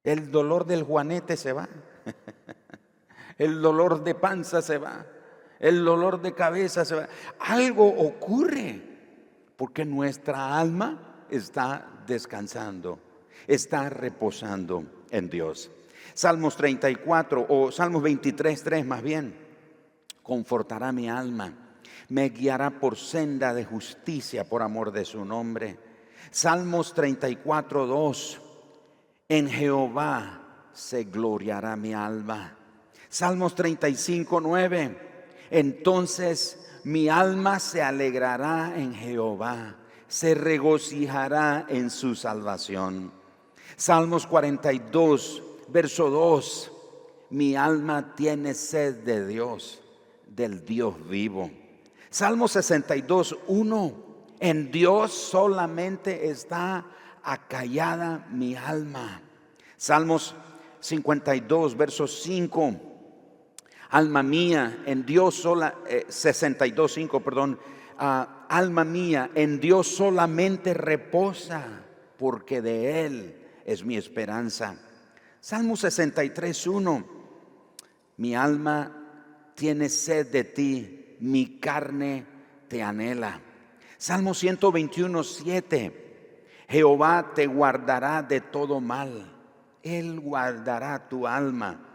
el 0.03 0.31
dolor 0.31 0.65
del 0.65 0.83
juanete 0.83 1.37
se 1.37 1.53
va, 1.53 1.67
el 3.37 3.61
dolor 3.61 4.03
de 4.03 4.15
panza 4.15 4.61
se 4.61 4.77
va 4.77 5.05
el 5.59 5.83
dolor 5.83 6.21
de 6.21 6.33
cabeza 6.33 6.85
se 6.85 6.95
va. 6.95 7.09
Algo 7.39 7.87
ocurre 7.87 8.81
porque 9.55 9.83
nuestra 9.85 10.57
alma 10.57 11.25
está 11.29 12.03
descansando, 12.07 12.99
está 13.45 13.89
reposando 13.89 14.83
en 15.11 15.29
Dios. 15.29 15.69
Salmos 16.13 16.55
34 16.55 17.45
o 17.49 17.71
Salmos 17.71 18.01
23, 18.01 18.63
3 18.63 18.85
más 18.85 19.03
bien, 19.03 19.35
confortará 20.23 20.91
mi 20.91 21.09
alma, 21.09 21.53
me 22.07 22.29
guiará 22.29 22.71
por 22.71 22.97
senda 22.97 23.53
de 23.53 23.65
justicia 23.65 24.47
por 24.47 24.61
amor 24.61 24.91
de 24.91 25.05
su 25.05 25.25
nombre. 25.25 25.77
Salmos 26.31 26.93
34, 26.93 27.85
2, 27.85 28.41
en 29.27 29.49
Jehová 29.49 30.69
se 30.73 31.03
gloriará 31.03 31.75
mi 31.75 31.93
alma. 31.93 32.55
Salmos 33.09 33.55
35, 33.55 34.39
9 34.39 35.08
entonces 35.51 36.59
mi 36.83 37.09
alma 37.09 37.59
se 37.59 37.81
alegrará 37.81 38.73
en 38.77 38.93
Jehová, 38.93 39.75
se 40.07 40.33
regocijará 40.35 41.65
en 41.69 41.89
su 41.89 42.15
salvación. 42.15 43.11
Salmos 43.75 44.25
42, 44.27 45.43
verso 45.67 46.09
2. 46.09 46.71
Mi 47.31 47.55
alma 47.55 48.15
tiene 48.15 48.53
sed 48.53 49.03
de 49.03 49.27
Dios, 49.27 49.81
del 50.27 50.65
Dios 50.65 50.95
vivo. 51.07 51.51
Salmo 52.09 52.47
62, 52.47 53.37
1. 53.47 53.93
En 54.39 54.71
Dios 54.71 55.13
solamente 55.13 56.29
está 56.29 56.85
acallada 57.23 58.27
mi 58.31 58.55
alma. 58.55 59.21
Salmos 59.77 60.33
52, 60.79 61.77
verso 61.77 62.07
5. 62.07 62.88
Alma 63.89 64.21
mía, 64.21 64.83
en 64.85 65.05
Dios 65.05 65.35
sola, 65.35 65.75
62.5, 65.87 67.17
eh, 67.17 67.21
perdón. 67.23 67.59
Ah, 67.97 68.45
alma 68.47 68.83
mía, 68.83 69.31
en 69.33 69.59
Dios 69.59 69.87
solamente 69.87 70.73
reposa, 70.73 71.65
porque 72.17 72.61
de 72.61 73.05
Él 73.05 73.35
es 73.65 73.83
mi 73.83 73.97
esperanza. 73.97 74.75
Salmo 75.41 75.75
63.1. 75.75 77.05
Mi 78.17 78.35
alma 78.35 78.95
tiene 79.55 79.89
sed 79.89 80.27
de 80.27 80.43
ti, 80.43 81.17
mi 81.19 81.59
carne 81.59 82.25
te 82.67 82.83
anhela. 82.83 83.41
Salmo 83.97 84.31
121.7. 84.31 85.93
Jehová 86.69 87.31
te 87.33 87.47
guardará 87.47 88.21
de 88.21 88.39
todo 88.39 88.79
mal. 88.79 89.35
Él 89.81 90.19
guardará 90.19 91.09
tu 91.09 91.25
alma. 91.25 91.88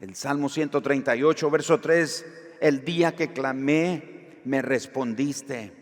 El 0.00 0.14
Salmo 0.14 0.50
138, 0.50 1.50
verso 1.50 1.80
3, 1.80 2.26
el 2.60 2.84
día 2.84 3.16
que 3.16 3.32
clamé, 3.32 4.40
me 4.44 4.60
respondiste, 4.60 5.72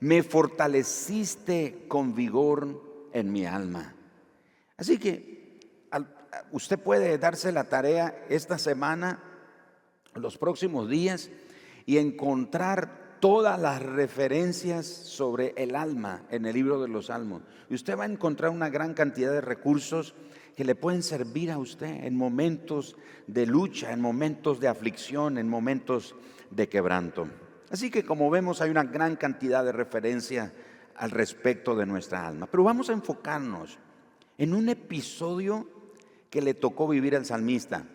me 0.00 0.22
fortaleciste 0.22 1.86
con 1.88 2.14
vigor 2.14 3.08
en 3.12 3.32
mi 3.32 3.46
alma. 3.46 3.94
Así 4.76 4.98
que 4.98 5.58
usted 6.52 6.78
puede 6.78 7.16
darse 7.16 7.52
la 7.52 7.64
tarea 7.64 8.26
esta 8.28 8.58
semana, 8.58 9.22
los 10.14 10.36
próximos 10.36 10.90
días, 10.90 11.30
y 11.86 11.96
encontrar 11.96 13.16
todas 13.18 13.58
las 13.58 13.82
referencias 13.82 14.84
sobre 14.86 15.54
el 15.56 15.74
alma 15.74 16.26
en 16.30 16.44
el 16.44 16.52
libro 16.52 16.82
de 16.82 16.88
los 16.88 17.06
Salmos. 17.06 17.42
Y 17.70 17.74
usted 17.74 17.98
va 17.98 18.04
a 18.04 18.08
encontrar 18.08 18.50
una 18.50 18.68
gran 18.68 18.92
cantidad 18.92 19.32
de 19.32 19.40
recursos 19.40 20.14
que 20.56 20.64
le 20.64 20.74
pueden 20.74 21.02
servir 21.02 21.50
a 21.50 21.58
usted 21.58 22.04
en 22.04 22.16
momentos 22.16 22.96
de 23.26 23.46
lucha, 23.46 23.92
en 23.92 24.00
momentos 24.00 24.60
de 24.60 24.68
aflicción, 24.68 25.38
en 25.38 25.48
momentos 25.48 26.14
de 26.50 26.68
quebranto. 26.68 27.26
Así 27.70 27.90
que 27.90 28.04
como 28.04 28.30
vemos 28.30 28.60
hay 28.60 28.70
una 28.70 28.84
gran 28.84 29.16
cantidad 29.16 29.64
de 29.64 29.72
referencias 29.72 30.52
al 30.96 31.10
respecto 31.10 31.74
de 31.74 31.86
nuestra 31.86 32.26
alma. 32.26 32.46
Pero 32.46 32.62
vamos 32.62 32.88
a 32.88 32.92
enfocarnos 32.92 33.78
en 34.38 34.54
un 34.54 34.68
episodio 34.68 35.68
que 36.30 36.42
le 36.42 36.54
tocó 36.54 36.86
vivir 36.88 37.16
al 37.16 37.24
salmista 37.24 37.86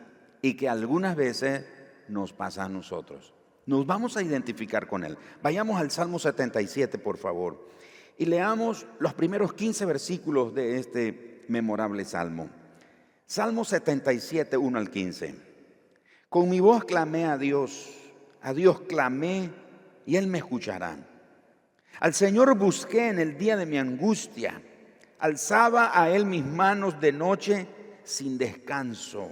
y 0.42 0.56
que 0.56 0.70
algunas 0.70 1.16
veces 1.16 1.66
nos 2.08 2.34
pasa 2.34 2.66
a 2.66 2.70
nosotros. 2.70 3.34
Nos 3.66 3.86
vamos 3.86 4.18
a 4.18 4.24
identificar 4.24 4.88
con 4.88 5.04
él. 5.04 5.18
Vayamos 5.44 5.80
al 5.80 5.92
Salmo 5.92 6.18
77, 6.20 6.98
por 6.98 7.18
favor, 7.18 7.70
y 8.18 8.26
leamos 8.26 8.86
los 9.00 9.14
primeros 9.14 9.54
15 9.54 9.86
versículos 9.86 10.54
de 10.54 10.78
este 10.78 11.39
memorable 11.50 12.06
salmo. 12.06 12.50
Salmo 13.26 13.64
77, 13.64 14.58
1 14.58 14.80
al 14.80 14.90
15. 14.90 15.36
Con 16.30 16.50
mi 16.50 16.60
voz 16.60 16.86
clamé 16.86 17.26
a 17.26 17.38
Dios, 17.38 17.90
a 18.42 18.54
Dios 18.54 18.82
clamé 18.82 19.50
y 20.06 20.16
Él 20.16 20.28
me 20.28 20.40
escuchará. 20.40 20.96
Al 22.00 22.14
Señor 22.14 22.56
busqué 22.58 23.10
en 23.10 23.20
el 23.20 23.38
día 23.38 23.58
de 23.58 23.66
mi 23.66 23.78
angustia, 23.78 24.62
alzaba 25.20 25.92
a 26.00 26.10
Él 26.10 26.26
mis 26.26 26.46
manos 26.46 27.00
de 27.02 27.12
noche 27.12 27.68
sin 28.04 28.38
descanso. 28.38 29.32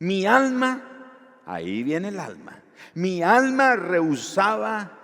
Mi 0.00 0.26
alma, 0.26 1.42
ahí 1.46 1.82
viene 1.82 2.08
el 2.08 2.20
alma, 2.20 2.62
mi 2.94 3.22
alma 3.22 3.76
rehusaba 3.76 4.98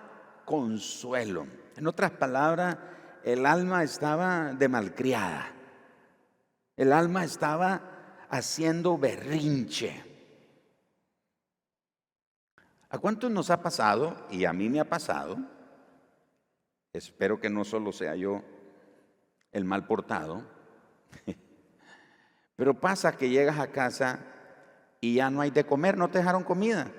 consuelo. 0.45 1.47
En 1.77 1.87
otras 1.87 2.11
palabras, 2.13 2.77
el 3.25 3.47
alma 3.47 3.83
estaba 3.83 4.53
de 4.53 4.69
malcriada. 4.69 5.51
El 6.77 6.93
alma 6.93 7.25
estaba 7.25 7.83
haciendo 8.29 8.99
berrinche. 8.99 10.03
¿A 12.91 12.99
cuántos 12.99 13.31
nos 13.31 13.51
ha 13.51 13.63
pasado? 13.63 14.27
Y 14.31 14.45
a 14.45 14.53
mí 14.53 14.69
me 14.69 14.81
ha 14.81 14.89
pasado. 14.89 15.37
Espero 16.93 17.41
que 17.41 17.51
no 17.51 17.65
solo 17.65 17.93
sea 17.93 18.15
yo 18.15 18.43
el 19.53 19.65
mal 19.65 19.87
portado. 19.87 20.43
Pero 22.57 22.79
pasa 22.79 23.17
que 23.17 23.29
llegas 23.29 23.59
a 23.59 23.69
casa 23.69 24.21
y 25.01 25.15
ya 25.15 25.31
no 25.31 25.41
hay 25.41 25.51
de 25.51 25.65
comer, 25.65 25.97
no 25.97 26.09
te 26.09 26.19
dejaron 26.19 26.45
comida. 26.45 26.91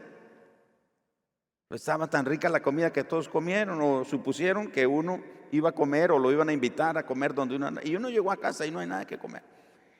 Estaba 1.69 2.07
tan 2.07 2.25
rica 2.25 2.49
la 2.49 2.61
comida 2.61 2.93
que 2.93 3.03
todos 3.03 3.27
comieron 3.27 3.81
o 3.81 4.05
supusieron 4.05 4.71
que 4.71 4.85
uno 4.85 5.21
iba 5.51 5.69
a 5.69 5.73
comer 5.73 6.11
o 6.11 6.19
lo 6.19 6.31
iban 6.31 6.49
a 6.49 6.53
invitar 6.53 6.97
a 6.97 7.05
comer 7.05 7.33
donde 7.33 7.55
uno... 7.55 7.71
Y 7.83 7.95
uno 7.95 8.09
llegó 8.09 8.31
a 8.31 8.37
casa 8.37 8.65
y 8.65 8.71
no 8.71 8.79
hay 8.79 8.87
nada 8.87 9.05
que 9.05 9.17
comer. 9.17 9.54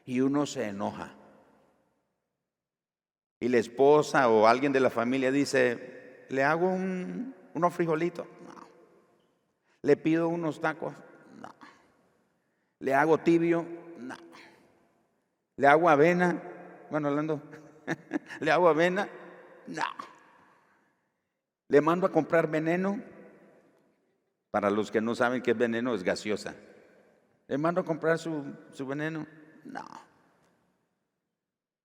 Y 0.06 0.22
uno 0.22 0.46
se 0.46 0.68
enoja. 0.68 1.14
Y 3.40 3.50
la 3.50 3.58
esposa 3.58 4.30
o 4.30 4.48
alguien 4.48 4.72
de 4.72 4.80
la 4.80 4.90
familia 4.90 5.32
dice, 5.32 6.26
¿le 6.30 6.44
hago 6.44 6.70
un, 6.70 7.36
unos 7.54 7.74
frijolitos? 7.74 8.26
No. 8.46 8.68
¿Le 9.82 9.98
pido 9.98 10.30
unos 10.30 10.62
tacos? 10.62 10.94
No. 11.40 11.54
¿Le 12.80 12.94
hago 12.94 13.18
tibio? 13.18 13.66
No. 14.00 14.16
¿Le 15.58 15.68
hago 15.68 15.90
avena? 15.90 16.42
Bueno, 16.90 17.10
hablando, 17.10 17.42
¿le 18.40 18.52
hago 18.52 18.68
avena? 18.68 19.10
No. 19.68 19.84
Le 21.68 21.82
mando 21.82 22.08
a 22.08 22.12
comprar 22.12 22.50
veneno. 22.50 23.02
Para 24.52 24.70
los 24.70 24.90
que 24.90 25.02
no 25.02 25.16
saben 25.16 25.42
qué 25.42 25.52
es 25.52 25.58
veneno, 25.58 25.94
es 25.94 26.04
gaseosa. 26.04 26.56
Le 27.48 27.58
mando 27.58 27.82
a 27.82 27.86
comprar 27.86 28.18
su, 28.18 28.56
su 28.72 28.88
veneno. 28.88 29.28
No. 29.66 29.86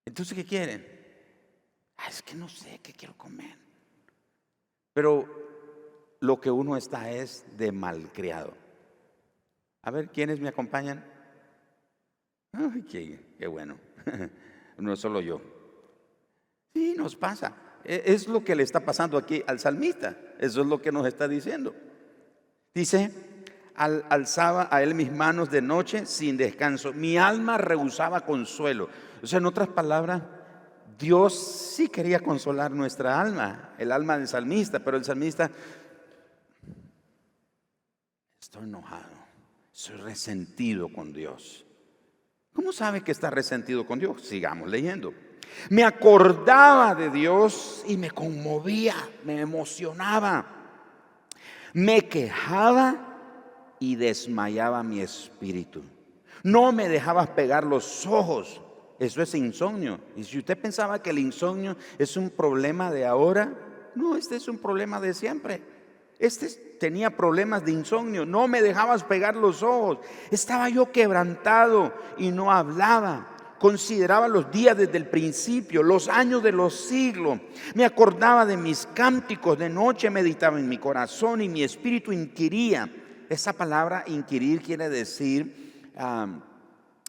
Entonces, 0.05 0.35
¿qué 0.35 0.45
quieren? 0.45 0.87
Ah, 1.99 2.09
es 2.09 2.23
que 2.23 2.35
no 2.35 2.49
sé 2.49 2.81
qué 2.83 2.93
quiero 2.93 3.17
comer. 3.17 3.57
Pero 4.93 6.17
lo 6.21 6.41
que 6.41 6.51
uno 6.51 6.77
está 6.77 7.11
es 7.11 7.45
de 7.57 7.73
malcriado. 7.73 8.55
A 9.83 9.91
ver, 9.91 10.09
¿quiénes 10.09 10.41
me 10.41 10.49
acompañan? 10.49 11.05
Ay, 12.53 12.83
qué, 12.83 13.35
qué 13.39 13.47
bueno. 13.47 13.79
no 14.79 14.97
solo 14.97 15.21
yo. 15.21 15.41
Sí, 16.75 16.95
nos 16.97 17.17
pasa. 17.17 17.57
E, 17.85 18.03
es 18.07 18.29
lo 18.29 18.45
que 18.45 18.55
le 18.55 18.63
está 18.63 18.81
pasando 18.81 19.17
aquí 19.17 19.43
al 19.47 19.59
salmista. 19.59 20.17
Eso 20.39 20.61
es 20.63 20.67
lo 20.67 20.81
que 20.81 20.93
nos 20.93 21.07
está 21.07 21.29
diciendo. 21.29 21.75
Dice, 22.75 23.40
al, 23.81 24.05
alzaba 24.11 24.69
a 24.71 24.83
él 24.83 24.95
mis 24.95 25.11
manos 25.11 25.51
de 25.51 25.63
noche 25.63 26.05
sin 26.05 26.37
descanso. 26.37 26.93
Mi 26.93 27.17
alma 27.17 27.57
rehusaba 27.57 28.27
consuelo. 28.27 28.91
O 29.23 29.27
sea, 29.27 29.39
en 29.39 29.47
otras 29.47 29.69
palabras, 29.69 30.23
Dios 30.99 31.73
sí 31.75 31.89
quería 31.89 32.21
consolar 32.21 32.73
nuestra 32.73 33.19
alma, 33.19 33.75
el 33.79 33.91
alma 33.91 34.19
del 34.19 34.29
salmista, 34.29 34.81
pero 34.81 34.99
el 34.99 35.05
salmista, 35.05 35.51
estoy 38.39 38.65
enojado, 38.65 39.17
soy 39.73 39.97
resentido 39.97 40.93
con 40.93 41.15
Dios. 41.15 41.65
¿Cómo 42.53 42.73
sabe 42.73 43.01
que 43.01 43.13
está 43.13 43.31
resentido 43.31 43.87
con 43.87 43.99
Dios? 43.99 44.21
Sigamos 44.21 44.69
leyendo. 44.69 45.15
Me 45.71 45.85
acordaba 45.85 46.95
de 46.95 47.09
Dios 47.09 47.83
y 47.89 47.97
me 47.97 48.11
conmovía, 48.11 48.95
me 49.25 49.41
emocionaba. 49.41 50.45
Me 51.73 52.09
quejaba 52.09 53.10
y 53.81 53.97
desmayaba 53.97 54.83
mi 54.85 55.01
espíritu. 55.01 55.83
No 56.45 56.71
me 56.71 56.89
dejabas 56.89 57.31
pegar 57.31 57.65
los 57.65 58.07
ojos. 58.07 58.61
Eso 58.99 59.23
es 59.23 59.35
insomnio. 59.35 59.99
Y 60.15 60.25
si 60.25 60.39
usted 60.39 60.59
pensaba 60.59 61.03
que 61.03 61.11
el 61.11 61.19
insomnio 61.19 61.77
es 61.99 62.17
un 62.17 62.31
problema 62.31 62.93
de 62.93 63.07
ahora, 63.07 63.53
no, 63.95 64.17
este 64.17 64.37
es 64.37 64.47
un 64.47 64.59
problema 64.59 65.01
de 65.01 65.15
siempre. 65.15 65.63
Este 66.19 66.49
tenía 66.79 67.17
problemas 67.17 67.65
de 67.65 67.73
insomnio. 67.73 68.27
No 68.27 68.47
me 68.47 68.63
dejabas 68.63 69.03
pegar 69.03 69.35
los 69.35 69.63
ojos. 69.63 69.99
Estaba 70.31 70.69
yo 70.69 70.93
quebrantado 70.93 71.93
y 72.19 72.31
no 72.31 72.53
hablaba 72.53 73.31
consideraba 73.61 74.27
los 74.27 74.51
días 74.51 74.75
desde 74.75 74.97
el 74.97 75.07
principio, 75.07 75.83
los 75.83 76.09
años 76.09 76.43
de 76.43 76.51
los 76.51 76.75
siglos. 76.75 77.39
Me 77.75 77.85
acordaba 77.85 78.47
de 78.47 78.57
mis 78.57 78.89
cánticos, 78.95 79.59
de 79.59 79.69
noche 79.69 80.09
meditaba 80.09 80.59
en 80.59 80.67
mi 80.67 80.79
corazón 80.79 81.43
y 81.43 81.49
mi 81.49 81.63
espíritu 81.63 82.11
inquiría. 82.11 82.91
Esa 83.31 83.53
palabra 83.53 84.03
inquirir 84.09 84.61
quiere 84.61 84.89
decir 84.89 85.93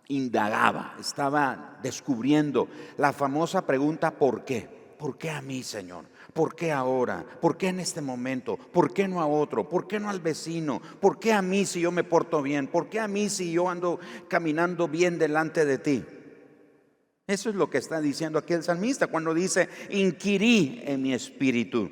indagaba, 0.07 0.95
estaba 0.99 1.79
descubriendo 1.81 2.67
la 2.97 3.11
famosa 3.11 3.65
pregunta 3.65 4.11
¿por 4.11 4.45
qué? 4.45 4.69
¿Por 4.99 5.17
qué 5.17 5.31
a 5.31 5.41
mí, 5.41 5.63
Señor? 5.63 6.05
¿Por 6.31 6.55
qué 6.55 6.71
ahora? 6.71 7.25
¿Por 7.41 7.57
qué 7.57 7.69
en 7.69 7.79
este 7.79 8.01
momento? 8.01 8.55
¿Por 8.55 8.93
qué 8.93 9.07
no 9.07 9.19
a 9.19 9.25
otro? 9.25 9.67
¿Por 9.67 9.87
qué 9.87 9.99
no 9.99 10.11
al 10.11 10.19
vecino? 10.19 10.79
¿Por 10.99 11.17
qué 11.17 11.33
a 11.33 11.41
mí 11.41 11.65
si 11.65 11.81
yo 11.81 11.91
me 11.91 12.03
porto 12.03 12.43
bien? 12.43 12.67
¿Por 12.67 12.87
qué 12.87 12.99
a 12.99 13.07
mí 13.07 13.27
si 13.27 13.51
yo 13.51 13.67
ando 13.67 13.99
caminando 14.27 14.87
bien 14.87 15.17
delante 15.17 15.65
de 15.65 15.79
ti? 15.79 16.05
Eso 17.25 17.49
es 17.49 17.55
lo 17.55 17.67
que 17.67 17.79
está 17.79 17.99
diciendo 17.99 18.37
aquí 18.37 18.53
el 18.53 18.61
salmista 18.61 19.07
cuando 19.07 19.33
dice, 19.33 19.69
inquirí 19.89 20.83
en 20.85 21.01
mi 21.01 21.15
espíritu. 21.15 21.89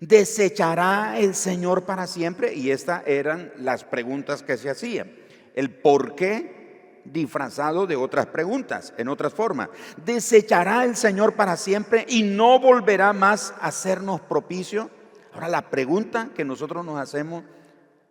¿Desechará 0.00 1.18
el 1.18 1.34
Señor 1.34 1.84
para 1.84 2.06
siempre? 2.06 2.54
Y 2.54 2.70
estas 2.70 3.06
eran 3.06 3.52
las 3.58 3.84
preguntas 3.84 4.42
que 4.42 4.56
se 4.56 4.70
hacían. 4.70 5.12
El 5.54 5.70
por 5.70 6.14
qué 6.14 7.02
disfrazado 7.04 7.86
de 7.86 7.96
otras 7.96 8.26
preguntas, 8.26 8.94
en 8.96 9.08
otras 9.08 9.34
formas. 9.34 9.68
¿Desechará 10.04 10.84
el 10.84 10.96
Señor 10.96 11.34
para 11.34 11.56
siempre 11.56 12.06
y 12.08 12.22
no 12.22 12.58
volverá 12.58 13.12
más 13.12 13.52
a 13.60 13.68
hacernos 13.68 14.20
propicio? 14.22 14.90
Ahora 15.32 15.48
la 15.48 15.70
pregunta 15.70 16.30
que 16.34 16.44
nosotros 16.44 16.84
nos 16.84 16.98
hacemos, 16.98 17.44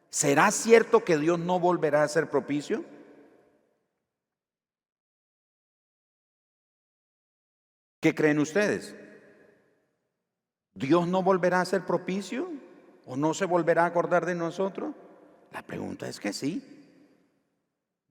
¿será 0.10 0.52
cierto 0.52 1.04
que 1.04 1.18
Dios 1.18 1.40
no 1.40 1.60
volverá 1.60 2.04
a 2.04 2.08
ser 2.08 2.30
propicio? 2.30 2.84
¿Qué 8.00 8.14
creen 8.14 8.40
ustedes? 8.40 8.94
¿Dios 10.74 11.08
no 11.08 11.24
volverá 11.24 11.62
a 11.62 11.66
ser 11.66 11.86
propicio? 11.86 12.50
¿O 13.06 13.16
no 13.16 13.34
se 13.34 13.46
volverá 13.46 13.84
a 13.84 13.88
acordar 13.88 14.26
de 14.26 14.36
nosotros? 14.36 14.94
La 15.52 15.62
pregunta 15.62 16.08
es 16.08 16.20
que 16.20 16.34
sí. 16.34 16.62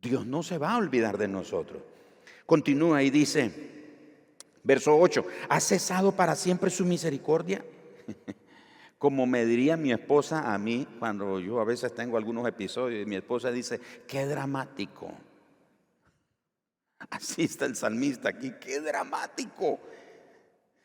Dios 0.00 0.26
no 0.26 0.42
se 0.42 0.58
va 0.58 0.72
a 0.72 0.78
olvidar 0.78 1.18
de 1.18 1.28
nosotros. 1.28 1.82
Continúa 2.46 3.02
y 3.02 3.10
dice, 3.10 3.52
verso 4.62 4.96
8, 4.98 5.24
¿ha 5.48 5.60
cesado 5.60 6.12
para 6.12 6.34
siempre 6.34 6.70
su 6.70 6.84
misericordia? 6.84 7.64
como 9.02 9.26
me 9.26 9.44
diría 9.44 9.76
mi 9.76 9.90
esposa 9.90 10.54
a 10.54 10.58
mí, 10.58 10.86
cuando 11.00 11.40
yo 11.40 11.58
a 11.58 11.64
veces 11.64 11.92
tengo 11.92 12.16
algunos 12.16 12.46
episodios 12.46 13.02
y 13.02 13.04
mi 13.04 13.16
esposa 13.16 13.50
dice, 13.50 13.80
qué 14.06 14.26
dramático. 14.26 15.12
Así 17.10 17.42
está 17.42 17.64
el 17.64 17.74
salmista 17.74 18.28
aquí, 18.28 18.52
qué 18.60 18.80
dramático. 18.80 19.80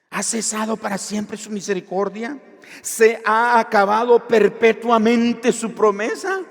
¿Ha 0.10 0.24
cesado 0.24 0.78
para 0.78 0.98
siempre 0.98 1.38
su 1.38 1.50
misericordia? 1.50 2.40
¿Se 2.82 3.22
ha 3.26 3.60
acabado 3.60 4.28
perpetuamente 4.28 5.52
su 5.52 5.74
promesa? 5.74 6.42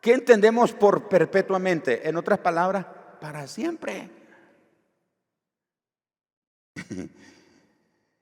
¿Qué 0.00 0.14
entendemos 0.14 0.72
por 0.72 1.08
perpetuamente? 1.08 2.08
En 2.08 2.16
otras 2.16 2.38
palabras, 2.38 2.86
para 3.20 3.46
siempre. 3.46 4.08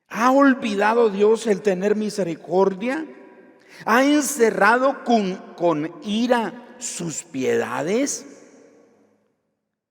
¿Ha 0.08 0.30
olvidado 0.32 1.10
Dios 1.10 1.46
el 1.46 1.62
tener 1.62 1.94
misericordia? 1.94 3.06
¿Ha 3.84 4.02
encerrado 4.04 5.04
con, 5.04 5.36
con 5.54 5.94
ira 6.02 6.74
sus 6.78 7.22
piedades? 7.22 8.26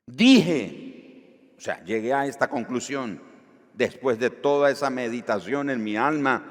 Dije, 0.08 1.54
o 1.58 1.62
sea, 1.62 1.84
llegué 1.84 2.14
a 2.14 2.26
esta 2.26 2.50
conclusión 2.50 3.22
después 3.78 4.18
de 4.20 4.32
toda 4.32 4.72
esa 4.72 4.90
meditación 4.90 5.70
en 5.70 5.84
mi 5.84 5.96
alma. 5.96 6.44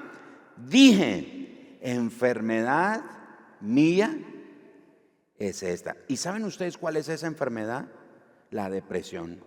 Dije, 0.56 1.78
enfermedad 1.82 3.02
mía 3.60 4.16
es 5.36 5.62
esta. 5.62 5.96
¿Y 6.08 6.16
saben 6.16 6.44
ustedes 6.44 6.78
cuál 6.78 6.96
es 6.96 7.08
esa 7.08 7.26
enfermedad? 7.26 7.88
La 8.50 8.70
depresión. 8.70 9.42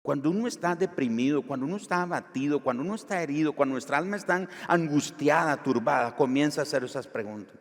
Cuando 0.00 0.30
uno 0.30 0.48
está 0.48 0.74
deprimido, 0.74 1.42
cuando 1.42 1.66
uno 1.66 1.76
está 1.76 2.00
abatido, 2.00 2.62
cuando 2.62 2.82
uno 2.82 2.94
está 2.94 3.22
herido, 3.22 3.52
cuando 3.52 3.74
nuestra 3.74 3.98
alma 3.98 4.16
está 4.16 4.48
angustiada, 4.66 5.62
turbada, 5.62 6.16
comienza 6.16 6.62
a 6.62 6.64
hacer 6.64 6.82
esas 6.82 7.06
preguntas. 7.06 7.54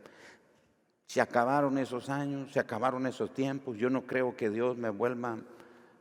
Se 1.08 1.20
acabaron 1.20 1.78
esos 1.78 2.08
años, 2.08 2.54
se 2.54 2.62
acabaron 2.62 3.06
esos 3.06 3.34
tiempos, 3.34 3.78
yo 3.78 3.90
no 3.90 4.08
creo 4.08 4.38
que 4.38 4.50
Dios 4.50 4.78
me 4.78 4.90
vuelva 4.90 5.38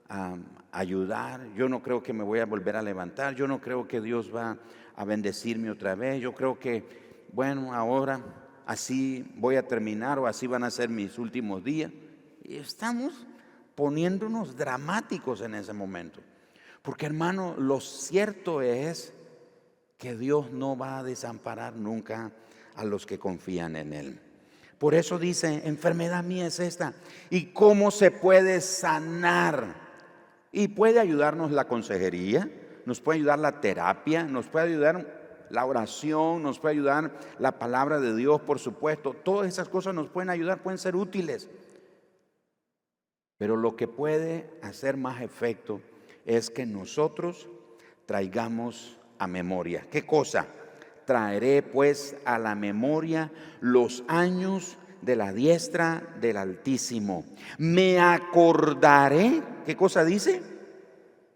a 0.08 0.36
ayudar, 0.72 1.46
yo 1.54 1.68
no 1.68 1.82
creo 1.82 2.02
que 2.02 2.12
me 2.12 2.24
voy 2.24 2.40
a 2.40 2.46
volver 2.46 2.76
a 2.76 2.82
levantar, 2.82 3.34
yo 3.34 3.48
no 3.48 3.60
creo 3.60 3.88
que 3.88 4.00
Dios 4.00 4.34
va 4.34 4.58
a 4.94 5.04
bendecirme 5.04 5.70
otra 5.70 5.94
vez, 5.94 6.20
yo 6.20 6.34
creo 6.34 6.58
que, 6.58 7.24
bueno, 7.32 7.74
ahora 7.74 8.20
así 8.66 9.24
voy 9.36 9.56
a 9.56 9.66
terminar 9.66 10.18
o 10.18 10.26
así 10.26 10.46
van 10.46 10.64
a 10.64 10.70
ser 10.70 10.88
mis 10.88 11.18
últimos 11.18 11.64
días. 11.64 11.92
Y 12.44 12.56
estamos 12.56 13.26
poniéndonos 13.74 14.56
dramáticos 14.56 15.40
en 15.40 15.54
ese 15.54 15.72
momento. 15.72 16.20
Porque 16.82 17.06
hermano, 17.06 17.54
lo 17.58 17.80
cierto 17.80 18.62
es 18.62 19.12
que 19.98 20.16
Dios 20.16 20.52
no 20.52 20.76
va 20.76 20.98
a 20.98 21.02
desamparar 21.02 21.74
nunca 21.74 22.32
a 22.74 22.84
los 22.84 23.06
que 23.06 23.18
confían 23.18 23.76
en 23.76 23.92
Él. 23.92 24.20
Por 24.78 24.94
eso 24.94 25.18
dice, 25.18 25.62
enfermedad 25.64 26.22
mía 26.22 26.46
es 26.46 26.60
esta. 26.60 26.92
¿Y 27.30 27.46
cómo 27.46 27.90
se 27.90 28.10
puede 28.10 28.60
sanar? 28.60 29.85
Y 30.56 30.68
puede 30.68 31.00
ayudarnos 31.00 31.50
la 31.50 31.68
consejería, 31.68 32.48
nos 32.86 33.02
puede 33.02 33.18
ayudar 33.18 33.38
la 33.38 33.60
terapia, 33.60 34.24
nos 34.24 34.46
puede 34.46 34.68
ayudar 34.68 35.46
la 35.50 35.66
oración, 35.66 36.42
nos 36.42 36.58
puede 36.58 36.76
ayudar 36.76 37.12
la 37.38 37.58
palabra 37.58 38.00
de 38.00 38.16
Dios, 38.16 38.40
por 38.40 38.58
supuesto. 38.58 39.12
Todas 39.12 39.48
esas 39.48 39.68
cosas 39.68 39.94
nos 39.94 40.08
pueden 40.08 40.30
ayudar, 40.30 40.62
pueden 40.62 40.78
ser 40.78 40.96
útiles. 40.96 41.50
Pero 43.36 43.58
lo 43.58 43.76
que 43.76 43.86
puede 43.86 44.48
hacer 44.62 44.96
más 44.96 45.20
efecto 45.20 45.82
es 46.24 46.48
que 46.48 46.64
nosotros 46.64 47.50
traigamos 48.06 48.96
a 49.18 49.26
memoria. 49.26 49.86
¿Qué 49.90 50.06
cosa? 50.06 50.46
Traeré 51.04 51.60
pues 51.60 52.16
a 52.24 52.38
la 52.38 52.54
memoria 52.54 53.30
los 53.60 54.04
años 54.08 54.78
de 55.02 55.16
la 55.16 55.32
diestra 55.32 56.02
del 56.20 56.36
Altísimo. 56.36 57.24
Me 57.58 57.98
acordaré, 57.98 59.42
¿qué 59.64 59.76
cosa 59.76 60.04
dice? 60.04 60.42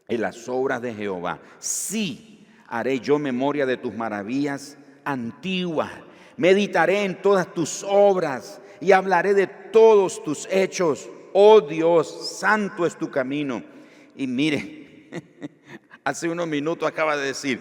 En 0.09 0.21
las 0.21 0.49
obras 0.49 0.83
de 0.83 0.95
Jehová. 0.95 1.41
Sí 1.59 2.31
haré 2.71 3.01
yo 3.01 3.19
memoria 3.19 3.67
de 3.67 3.77
tus 3.77 3.93
maravillas 3.95 4.79
antiguas. 5.05 5.91
Meditaré 6.37 7.05
en 7.05 7.21
todas 7.21 7.53
tus 7.53 7.85
obras 7.87 8.61
y 8.81 8.93
hablaré 8.93 9.35
de 9.35 9.47
todos 9.47 10.25
tus 10.25 10.49
hechos. 10.51 11.09
Oh 11.35 11.61
Dios, 11.61 12.39
santo 12.39 12.87
es 12.87 12.97
tu 12.97 13.11
camino. 13.11 13.63
Y 14.17 14.27
mire, 14.27 15.11
hace 16.05 16.29
unos 16.29 16.47
minutos 16.47 16.89
acaba 16.89 17.17
de 17.17 17.27
decir, 17.27 17.61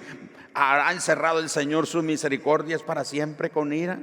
¿hará 0.54 0.92
encerrado 0.94 1.40
el 1.40 1.50
Señor 1.50 1.88
sus 1.88 2.04
misericordias 2.04 2.84
para 2.84 3.04
siempre 3.04 3.50
con 3.50 3.74
ira? 3.74 4.00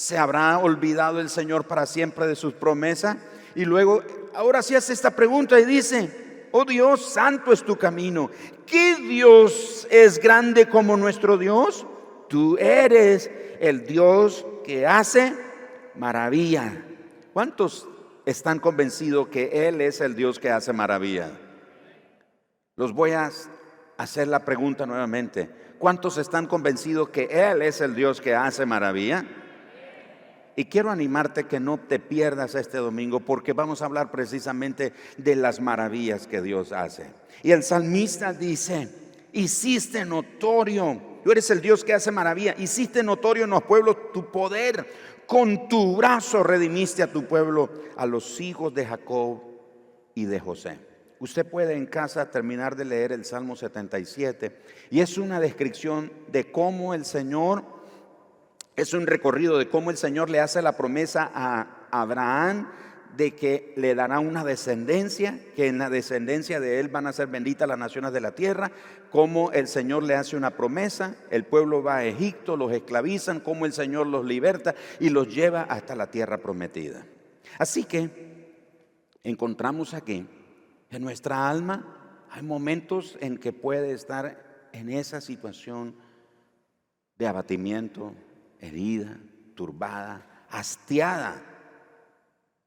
¿Se 0.00 0.16
habrá 0.16 0.56
olvidado 0.56 1.20
el 1.20 1.28
Señor 1.28 1.66
para 1.66 1.84
siempre 1.84 2.26
de 2.26 2.34
sus 2.34 2.54
promesas? 2.54 3.18
Y 3.54 3.66
luego, 3.66 4.02
ahora 4.32 4.62
sí 4.62 4.74
hace 4.74 4.94
esta 4.94 5.10
pregunta 5.10 5.60
y 5.60 5.66
dice, 5.66 6.46
oh 6.52 6.64
Dios, 6.64 7.04
santo 7.04 7.52
es 7.52 7.62
tu 7.62 7.76
camino. 7.76 8.30
¿Qué 8.64 8.96
Dios 8.96 9.86
es 9.90 10.18
grande 10.18 10.70
como 10.70 10.96
nuestro 10.96 11.36
Dios? 11.36 11.86
Tú 12.30 12.56
eres 12.56 13.30
el 13.60 13.84
Dios 13.84 14.46
que 14.64 14.86
hace 14.86 15.34
maravilla. 15.96 16.82
¿Cuántos 17.34 17.86
están 18.24 18.58
convencidos 18.58 19.28
que 19.28 19.68
Él 19.68 19.82
es 19.82 20.00
el 20.00 20.16
Dios 20.16 20.38
que 20.38 20.48
hace 20.48 20.72
maravilla? 20.72 21.30
Los 22.74 22.94
voy 22.94 23.10
a 23.10 23.30
hacer 23.98 24.28
la 24.28 24.46
pregunta 24.46 24.86
nuevamente. 24.86 25.50
¿Cuántos 25.78 26.16
están 26.16 26.46
convencidos 26.46 27.10
que 27.10 27.24
Él 27.30 27.60
es 27.60 27.82
el 27.82 27.94
Dios 27.94 28.22
que 28.22 28.34
hace 28.34 28.64
maravilla? 28.64 29.26
Y 30.56 30.66
quiero 30.66 30.90
animarte 30.90 31.44
que 31.44 31.60
no 31.60 31.78
te 31.78 31.98
pierdas 31.98 32.54
este 32.54 32.78
domingo 32.78 33.20
porque 33.20 33.52
vamos 33.52 33.82
a 33.82 33.86
hablar 33.86 34.10
precisamente 34.10 34.92
de 35.16 35.36
las 35.36 35.60
maravillas 35.60 36.26
que 36.26 36.42
Dios 36.42 36.72
hace. 36.72 37.06
Y 37.42 37.52
el 37.52 37.62
salmista 37.62 38.32
dice, 38.32 38.88
hiciste 39.32 40.04
notorio, 40.04 41.00
tú 41.24 41.32
eres 41.32 41.50
el 41.50 41.60
Dios 41.60 41.84
que 41.84 41.94
hace 41.94 42.10
maravilla, 42.10 42.54
hiciste 42.58 43.02
notorio 43.02 43.44
en 43.44 43.50
los 43.50 43.62
pueblos 43.62 44.12
tu 44.12 44.30
poder, 44.30 44.86
con 45.26 45.68
tu 45.68 45.96
brazo 45.96 46.42
redimiste 46.42 47.02
a 47.02 47.12
tu 47.12 47.24
pueblo, 47.26 47.70
a 47.96 48.04
los 48.04 48.40
hijos 48.40 48.74
de 48.74 48.84
Jacob 48.84 49.40
y 50.14 50.24
de 50.24 50.40
José. 50.40 50.78
Usted 51.20 51.46
puede 51.46 51.74
en 51.74 51.86
casa 51.86 52.30
terminar 52.30 52.74
de 52.76 52.86
leer 52.86 53.12
el 53.12 53.24
Salmo 53.24 53.54
77 53.54 54.56
y 54.90 55.00
es 55.00 55.18
una 55.18 55.38
descripción 55.38 56.10
de 56.28 56.50
cómo 56.50 56.94
el 56.94 57.04
Señor 57.04 57.79
es 58.80 58.94
un 58.94 59.06
recorrido 59.06 59.58
de 59.58 59.68
cómo 59.68 59.90
el 59.90 59.96
Señor 59.96 60.30
le 60.30 60.40
hace 60.40 60.62
la 60.62 60.76
promesa 60.76 61.30
a 61.34 61.86
Abraham 61.90 62.68
de 63.16 63.34
que 63.34 63.74
le 63.76 63.94
dará 63.94 64.20
una 64.20 64.44
descendencia, 64.44 65.40
que 65.56 65.66
en 65.66 65.78
la 65.78 65.90
descendencia 65.90 66.60
de 66.60 66.80
él 66.80 66.88
van 66.88 67.06
a 67.06 67.12
ser 67.12 67.26
benditas 67.26 67.68
las 67.68 67.78
naciones 67.78 68.12
de 68.12 68.20
la 68.20 68.34
tierra, 68.34 68.70
cómo 69.10 69.50
el 69.52 69.66
Señor 69.66 70.04
le 70.04 70.14
hace 70.14 70.36
una 70.36 70.50
promesa, 70.50 71.16
el 71.30 71.44
pueblo 71.44 71.82
va 71.82 71.96
a 71.96 72.04
Egipto, 72.04 72.56
los 72.56 72.72
esclavizan, 72.72 73.40
cómo 73.40 73.66
el 73.66 73.72
Señor 73.72 74.06
los 74.06 74.24
liberta 74.24 74.74
y 75.00 75.10
los 75.10 75.28
lleva 75.34 75.62
hasta 75.62 75.96
la 75.96 76.10
tierra 76.10 76.38
prometida. 76.38 77.04
Así 77.58 77.84
que 77.84 78.10
encontramos 79.24 79.92
aquí 79.92 80.26
en 80.90 81.02
nuestra 81.02 81.50
alma 81.50 82.26
hay 82.30 82.42
momentos 82.42 83.18
en 83.20 83.38
que 83.38 83.52
puede 83.52 83.92
estar 83.92 84.68
en 84.72 84.88
esa 84.88 85.20
situación 85.20 85.96
de 87.18 87.26
abatimiento, 87.26 88.14
herida, 88.60 89.18
turbada, 89.54 90.46
hastiada. 90.50 91.42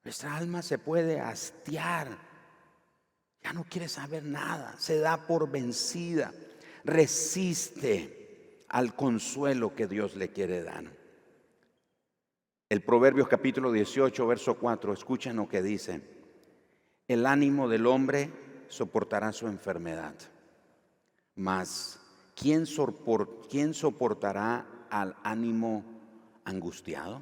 Nuestra 0.04 0.36
alma 0.36 0.62
se 0.62 0.78
puede 0.78 1.20
hastiar. 1.20 2.18
Ya 3.42 3.54
no 3.54 3.66
quiere 3.66 3.88
saber 3.88 4.24
nada, 4.24 4.76
se 4.78 5.00
da 5.00 5.28
por 5.28 5.50
vencida, 5.50 6.34
resiste 6.84 8.66
al 8.70 8.96
consuelo 8.96 9.76
que 9.76 9.88
Dios 9.88 10.16
le 10.16 10.30
quiere 10.30 10.64
dar. 10.64 10.86
El 12.70 12.82
Proverbios 12.82 13.28
capítulo 13.28 13.72
18, 13.72 14.26
verso 14.26 14.56
4, 14.56 14.94
escuchen 14.94 15.36
lo 15.36 15.48
que 15.48 15.62
dice. 15.62 16.02
El 17.08 17.26
ánimo 17.26 17.68
del 17.68 17.86
hombre 17.86 18.32
soportará 18.70 19.32
su 19.32 19.48
enfermedad, 19.48 20.16
mas 21.36 22.00
¿quién, 22.36 22.66
soportará 22.66 24.66
al 24.94 25.16
ánimo 25.24 25.84
angustiado? 26.46 27.22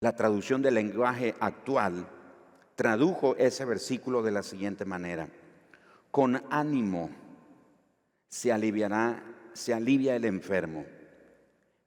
La 0.00 0.16
traducción 0.16 0.62
del 0.62 0.74
lenguaje 0.74 1.36
actual 1.38 2.08
tradujo 2.74 3.36
ese 3.36 3.64
versículo 3.64 4.22
de 4.22 4.32
la 4.32 4.42
siguiente 4.42 4.84
manera. 4.84 5.28
Con 6.10 6.42
ánimo 6.50 7.08
se 8.28 8.52
aliviará, 8.52 9.22
se 9.52 9.72
alivia 9.72 10.16
el 10.16 10.24
enfermo, 10.24 10.84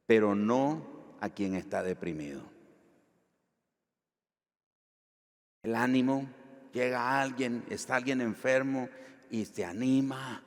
pero 0.06 0.34
no 0.34 1.18
a 1.20 1.30
quien 1.30 1.56
está 1.56 1.84
deprimido. 1.84 2.42
El 5.62 5.76
ánimo 5.76 6.30
llega 6.72 7.20
alguien, 7.20 7.66
está 7.70 7.96
alguien 7.96 8.22
enfermo 8.22 8.88
y 9.30 9.46
te 9.46 9.66
anima 9.66 10.42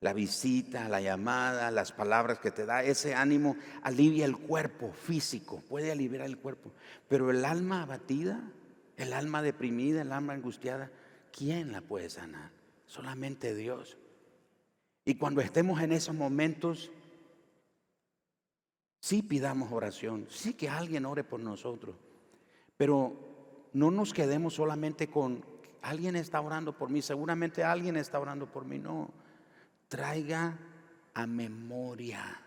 La 0.00 0.12
visita, 0.12 0.88
la 0.88 1.00
llamada, 1.00 1.70
las 1.70 1.92
palabras 1.92 2.38
que 2.38 2.50
te 2.50 2.64
da, 2.64 2.82
ese 2.82 3.14
ánimo 3.14 3.56
alivia 3.82 4.24
el 4.24 4.36
cuerpo 4.36 4.92
físico, 4.92 5.62
puede 5.68 5.92
aliviar 5.92 6.26
el 6.26 6.38
cuerpo. 6.38 6.72
Pero 7.08 7.30
el 7.30 7.44
alma 7.44 7.82
abatida, 7.82 8.40
el 8.96 9.12
alma 9.12 9.42
deprimida, 9.42 10.02
el 10.02 10.12
alma 10.12 10.32
angustiada, 10.32 10.90
¿quién 11.36 11.72
la 11.72 11.82
puede 11.82 12.08
sanar? 12.08 12.50
Solamente 12.86 13.54
Dios. 13.54 13.98
Y 15.04 15.16
cuando 15.16 15.40
estemos 15.40 15.82
en 15.82 15.92
esos 15.92 16.14
momentos, 16.14 16.90
sí 19.00 19.22
pidamos 19.22 19.72
oración, 19.72 20.26
sí 20.30 20.54
que 20.54 20.68
alguien 20.68 21.06
ore 21.06 21.24
por 21.24 21.40
nosotros, 21.40 21.96
pero 22.76 23.68
no 23.72 23.90
nos 23.90 24.12
quedemos 24.12 24.54
solamente 24.54 25.08
con 25.08 25.44
alguien 25.82 26.16
está 26.16 26.40
orando 26.40 26.76
por 26.76 26.90
mí, 26.90 27.02
seguramente 27.02 27.64
alguien 27.64 27.96
está 27.96 28.20
orando 28.20 28.46
por 28.46 28.64
mí, 28.64 28.78
no. 28.78 29.10
Traiga 29.90 30.56
a 31.14 31.26
memoria 31.26 32.40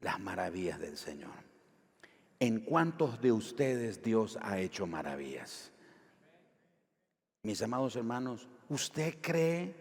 las 0.00 0.18
maravillas 0.18 0.80
del 0.80 0.96
Señor. 0.96 1.30
¿En 2.40 2.58
cuántos 2.58 3.20
de 3.20 3.30
ustedes 3.30 4.02
Dios 4.02 4.36
ha 4.42 4.58
hecho 4.58 4.88
maravillas? 4.88 5.70
Mis 7.44 7.62
amados 7.62 7.94
hermanos, 7.94 8.48
¿usted 8.68 9.18
cree 9.20 9.76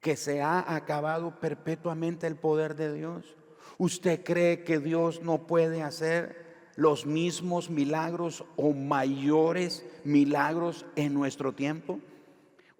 que 0.00 0.16
se 0.16 0.42
ha 0.42 0.74
acabado 0.74 1.38
perpetuamente 1.38 2.26
el 2.26 2.34
poder 2.34 2.74
de 2.74 2.92
Dios? 2.92 3.36
¿Usted 3.78 4.24
cree 4.24 4.64
que 4.64 4.80
Dios 4.80 5.22
no 5.22 5.46
puede 5.46 5.84
hacer 5.84 6.72
los 6.74 7.06
mismos 7.06 7.70
milagros 7.70 8.44
o 8.56 8.72
mayores 8.72 9.86
milagros 10.02 10.86
en 10.96 11.14
nuestro 11.14 11.52
tiempo? 11.52 12.00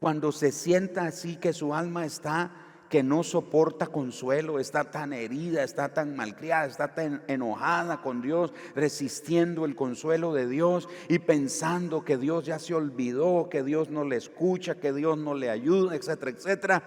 Cuando 0.00 0.32
se 0.32 0.50
sienta 0.50 1.06
así 1.06 1.36
que 1.36 1.52
su 1.52 1.72
alma 1.72 2.04
está 2.04 2.63
que 2.94 3.02
no 3.02 3.24
soporta 3.24 3.88
consuelo, 3.88 4.60
está 4.60 4.84
tan 4.84 5.12
herida, 5.12 5.64
está 5.64 5.92
tan 5.92 6.14
malcriada, 6.14 6.66
está 6.66 6.94
tan 6.94 7.24
enojada 7.26 8.00
con 8.00 8.22
Dios, 8.22 8.52
resistiendo 8.76 9.64
el 9.64 9.74
consuelo 9.74 10.32
de 10.32 10.46
Dios 10.46 10.88
y 11.08 11.18
pensando 11.18 12.04
que 12.04 12.16
Dios 12.16 12.46
ya 12.46 12.60
se 12.60 12.72
olvidó, 12.72 13.48
que 13.50 13.64
Dios 13.64 13.90
no 13.90 14.04
le 14.04 14.14
escucha, 14.14 14.76
que 14.76 14.92
Dios 14.92 15.18
no 15.18 15.34
le 15.34 15.50
ayuda, 15.50 15.96
etcétera, 15.96 16.30
etcétera 16.30 16.82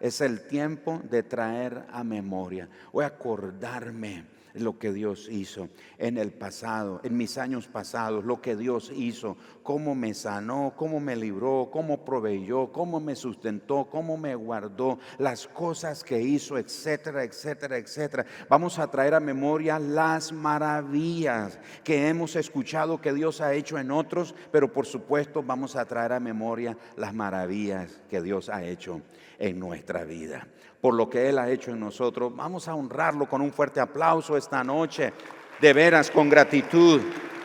es 0.00 0.20
el 0.20 0.48
tiempo 0.48 1.00
de 1.08 1.22
traer 1.22 1.86
a 1.92 2.02
memoria 2.02 2.68
o 2.90 3.00
acordarme 3.00 4.24
lo 4.60 4.78
que 4.78 4.92
Dios 4.92 5.28
hizo 5.30 5.68
en 5.98 6.18
el 6.18 6.32
pasado, 6.32 7.00
en 7.02 7.16
mis 7.16 7.38
años 7.38 7.66
pasados, 7.66 8.24
lo 8.24 8.40
que 8.40 8.56
Dios 8.56 8.92
hizo, 8.94 9.36
cómo 9.62 9.94
me 9.94 10.14
sanó, 10.14 10.74
cómo 10.76 11.00
me 11.00 11.16
libró, 11.16 11.68
cómo 11.72 12.04
proveyó, 12.04 12.72
cómo 12.72 13.00
me 13.00 13.16
sustentó, 13.16 13.88
cómo 13.90 14.16
me 14.16 14.34
guardó, 14.34 14.98
las 15.18 15.46
cosas 15.46 16.04
que 16.04 16.20
hizo, 16.20 16.58
etcétera, 16.58 17.24
etcétera, 17.24 17.76
etcétera. 17.76 18.26
Vamos 18.48 18.78
a 18.78 18.90
traer 18.90 19.14
a 19.14 19.20
memoria 19.20 19.78
las 19.78 20.32
maravillas 20.32 21.58
que 21.84 22.08
hemos 22.08 22.36
escuchado 22.36 23.00
que 23.00 23.12
Dios 23.12 23.40
ha 23.40 23.54
hecho 23.54 23.78
en 23.78 23.90
otros, 23.90 24.34
pero 24.50 24.72
por 24.72 24.86
supuesto 24.86 25.42
vamos 25.42 25.76
a 25.76 25.84
traer 25.84 26.12
a 26.12 26.20
memoria 26.20 26.76
las 26.96 27.14
maravillas 27.14 28.00
que 28.08 28.22
Dios 28.22 28.48
ha 28.48 28.64
hecho 28.64 29.00
en 29.38 29.58
nuestra 29.58 30.04
vida 30.04 30.46
por 30.80 30.94
lo 30.94 31.10
que 31.10 31.28
Él 31.28 31.38
ha 31.40 31.50
hecho 31.50 31.72
en 31.72 31.80
nosotros. 31.80 32.36
Vamos 32.36 32.68
a 32.68 32.74
honrarlo 32.76 33.28
con 33.28 33.40
un 33.40 33.52
fuerte 33.52 33.80
aplauso 33.80 34.36
esta 34.46 34.62
noche, 34.62 35.12
de 35.60 35.72
veras, 35.72 36.08
con 36.08 36.30
gratitud 36.30 37.00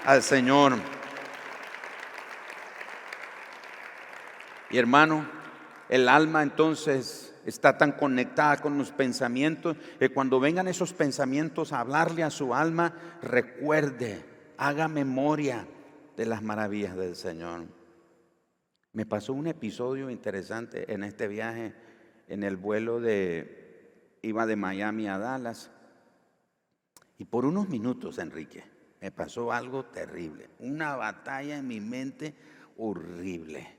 al 0.05 0.21
Señor. 0.21 0.73
Y 4.69 4.77
hermano, 4.77 5.27
el 5.89 6.07
alma 6.07 6.43
entonces 6.43 7.33
está 7.43 7.75
tan 7.75 7.93
conectada 7.93 8.57
con 8.57 8.77
los 8.77 8.91
pensamientos 8.91 9.77
que 9.97 10.09
cuando 10.09 10.39
vengan 10.39 10.67
esos 10.67 10.93
pensamientos 10.93 11.73
a 11.73 11.79
hablarle 11.79 12.21
a 12.21 12.29
su 12.29 12.53
alma, 12.53 12.93
recuerde, 13.23 14.23
haga 14.57 14.87
memoria 14.87 15.65
de 16.15 16.27
las 16.27 16.43
maravillas 16.43 16.95
del 16.95 17.15
Señor. 17.15 17.63
Me 18.93 19.07
pasó 19.07 19.33
un 19.33 19.47
episodio 19.47 20.11
interesante 20.11 20.93
en 20.93 21.03
este 21.03 21.27
viaje 21.27 21.73
en 22.27 22.43
el 22.43 22.57
vuelo 22.57 22.99
de, 22.99 24.19
iba 24.21 24.45
de 24.45 24.55
Miami 24.55 25.07
a 25.07 25.17
Dallas. 25.17 25.71
Y 27.21 27.25
por 27.25 27.45
unos 27.45 27.69
minutos, 27.69 28.17
Enrique, 28.17 28.63
me 28.99 29.11
pasó 29.11 29.51
algo 29.51 29.85
terrible, 29.85 30.49
una 30.57 30.95
batalla 30.95 31.59
en 31.59 31.67
mi 31.67 31.79
mente 31.79 32.33
horrible. 32.77 33.77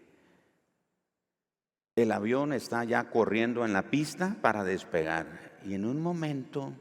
El 1.96 2.12
avión 2.12 2.52
está 2.52 2.85
ya 2.85 3.11
corriendo 3.11 3.64
en 3.64 3.72
la 3.72 3.90
pista 3.90 4.37
para 4.40 4.62
despegar 4.62 5.59
y 5.64 5.74
en 5.74 5.87
un 5.87 6.00
momento 6.00 6.72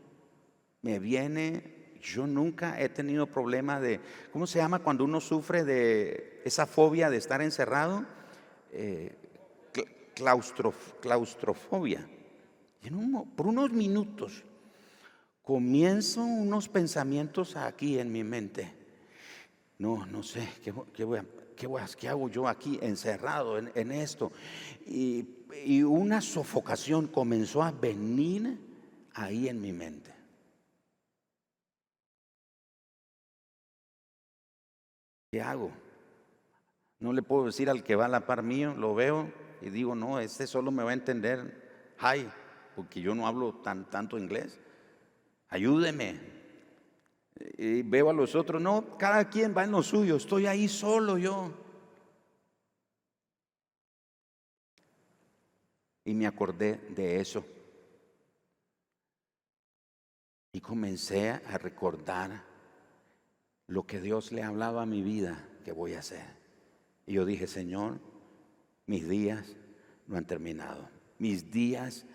me 0.83 0.99
viene, 0.99 1.95
yo 1.99 2.27
nunca 2.27 2.79
he 2.79 2.89
tenido 2.89 3.25
problema 3.25 3.79
de, 3.79 3.99
¿cómo 4.31 4.45
se 4.45 4.59
llama 4.59 4.83
cuando 4.83 5.03
uno 5.03 5.19
sufre 5.19 5.63
de 5.63 6.43
esa 6.45 6.67
fobia 6.67 7.09
de 7.09 7.17
estar 7.17 7.41
encerrado? 7.41 8.05
Eh, 8.71 9.15
claustrofobia. 10.13 12.07
Y 12.83 12.91
por 13.35 13.47
unos 13.47 13.71
minutos 13.71 14.43
comienzo 15.51 16.23
unos 16.23 16.69
pensamientos 16.69 17.57
aquí 17.57 17.99
en 17.99 18.09
mi 18.09 18.23
mente. 18.23 18.71
No, 19.79 20.05
no 20.05 20.23
sé, 20.23 20.47
¿qué, 20.63 20.71
voy 21.03 21.19
a, 21.19 21.25
qué, 21.97 22.07
hago 22.07 22.29
yo 22.29 22.47
aquí 22.47 22.79
encerrado 22.81 23.57
en, 23.57 23.91
esto? 23.91 24.31
Y, 24.87 25.25
y 25.65 25.83
una 25.83 26.21
sofocación 26.21 27.07
comenzó 27.07 27.63
a 27.63 27.71
venir 27.71 28.59
ahí 29.13 29.49
en 29.49 29.59
mi 29.59 29.73
mente. 29.73 30.13
¿Qué 35.31 35.41
hago? 35.41 35.73
No 37.01 37.11
le 37.11 37.23
puedo 37.23 37.47
decir 37.47 37.69
al 37.69 37.83
que 37.83 37.97
va 37.97 38.05
a 38.05 38.07
la 38.07 38.25
par 38.25 38.41
mío, 38.41 38.73
lo 38.73 38.95
veo, 38.95 39.29
y 39.61 39.69
digo, 39.69 39.95
no, 39.95 40.21
este 40.21 40.47
solo 40.47 40.71
me 40.71 40.83
va 40.83 40.91
a 40.91 40.93
entender, 40.93 41.93
hi, 41.99 42.29
porque 42.73 43.01
yo 43.01 43.13
no 43.13 43.27
hablo 43.27 43.55
tan, 43.55 43.89
tanto 43.89 44.17
inglés. 44.17 44.57
Ayúdeme. 45.51 46.19
Y 47.57 47.81
veo 47.83 48.09
a 48.09 48.13
los 48.13 48.35
otros, 48.35 48.61
no, 48.61 48.97
cada 48.97 49.29
quien 49.29 49.55
va 49.55 49.63
en 49.63 49.71
lo 49.71 49.83
suyo, 49.83 50.15
estoy 50.15 50.45
ahí 50.45 50.67
solo 50.67 51.17
yo. 51.17 51.51
Y 56.05 56.13
me 56.13 56.25
acordé 56.25 56.77
de 56.95 57.19
eso. 57.19 57.45
Y 60.53 60.61
comencé 60.61 61.29
a 61.29 61.57
recordar 61.57 62.43
lo 63.67 63.85
que 63.85 64.01
Dios 64.01 64.31
le 64.31 64.43
hablaba 64.43 64.83
a 64.83 64.87
mi 64.87 65.01
vida 65.01 65.47
que 65.63 65.71
voy 65.71 65.93
a 65.93 65.99
hacer. 65.99 66.25
Y 67.05 67.13
yo 67.13 67.25
dije, 67.25 67.47
Señor, 67.47 67.99
mis 68.85 69.07
días 69.07 69.55
no 70.07 70.17
han 70.17 70.25
terminado. 70.25 70.89
Mis 71.17 71.51
días 71.51 72.05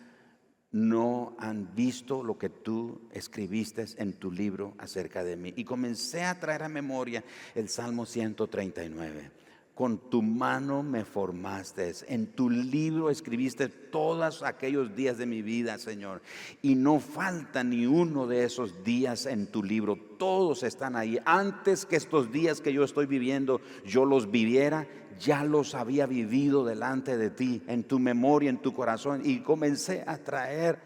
no 0.77 1.35
han 1.39 1.75
visto 1.75 2.23
lo 2.23 2.37
que 2.37 2.51
tú 2.51 3.01
escribiste 3.11 3.87
en 3.97 4.13
tu 4.13 4.31
libro 4.31 4.75
acerca 4.77 5.25
de 5.25 5.35
mí. 5.35 5.55
Y 5.57 5.65
comencé 5.65 6.23
a 6.23 6.39
traer 6.39 6.65
a 6.65 6.69
memoria 6.69 7.25
el 7.55 7.71
Salmo 7.71 8.05
139 8.05 9.46
con 9.77 10.09
tu 10.09 10.23
mano 10.23 10.83
me 10.83 11.05
formaste, 11.05 11.93
en 12.09 12.29
tu 12.29 12.49
libro 12.49 13.11
escribiste 13.11 13.69
todos 13.69 14.43
aquellos 14.43 14.97
días 14.97 15.19
de 15.19 15.27
mi 15.27 15.43
vida, 15.43 15.79
Señor. 15.79 16.23
Y 16.63 16.77
no 16.77 16.99
falta 16.99 17.63
ni 17.63 17.85
uno 17.85 18.27
de 18.27 18.45
esos 18.45 18.83
días 18.85 19.27
en 19.27 19.49
tu 19.49 19.63
libro, 19.63 19.99
todos 20.19 20.63
están 20.63 20.97
ahí. 20.97 21.19
Antes 21.27 21.85
que 21.85 21.97
estos 21.97 22.33
días 22.33 22.63
que 22.63 22.73
yo 22.73 22.85
estoy 22.85 23.05
viviendo, 23.05 23.61
yo 23.85 24.07
los 24.07 24.31
viviera, 24.31 24.89
ya 25.21 25.45
los 25.45 25.75
había 25.75 26.07
vivido 26.07 26.65
delante 26.65 27.19
de 27.19 27.29
ti, 27.29 27.63
en 27.67 27.85
tu 27.85 27.99
memoria, 27.99 28.49
en 28.49 28.63
tu 28.63 28.73
corazón. 28.73 29.21
Y 29.27 29.41
comencé 29.41 30.03
a 30.07 30.17
traer 30.17 30.81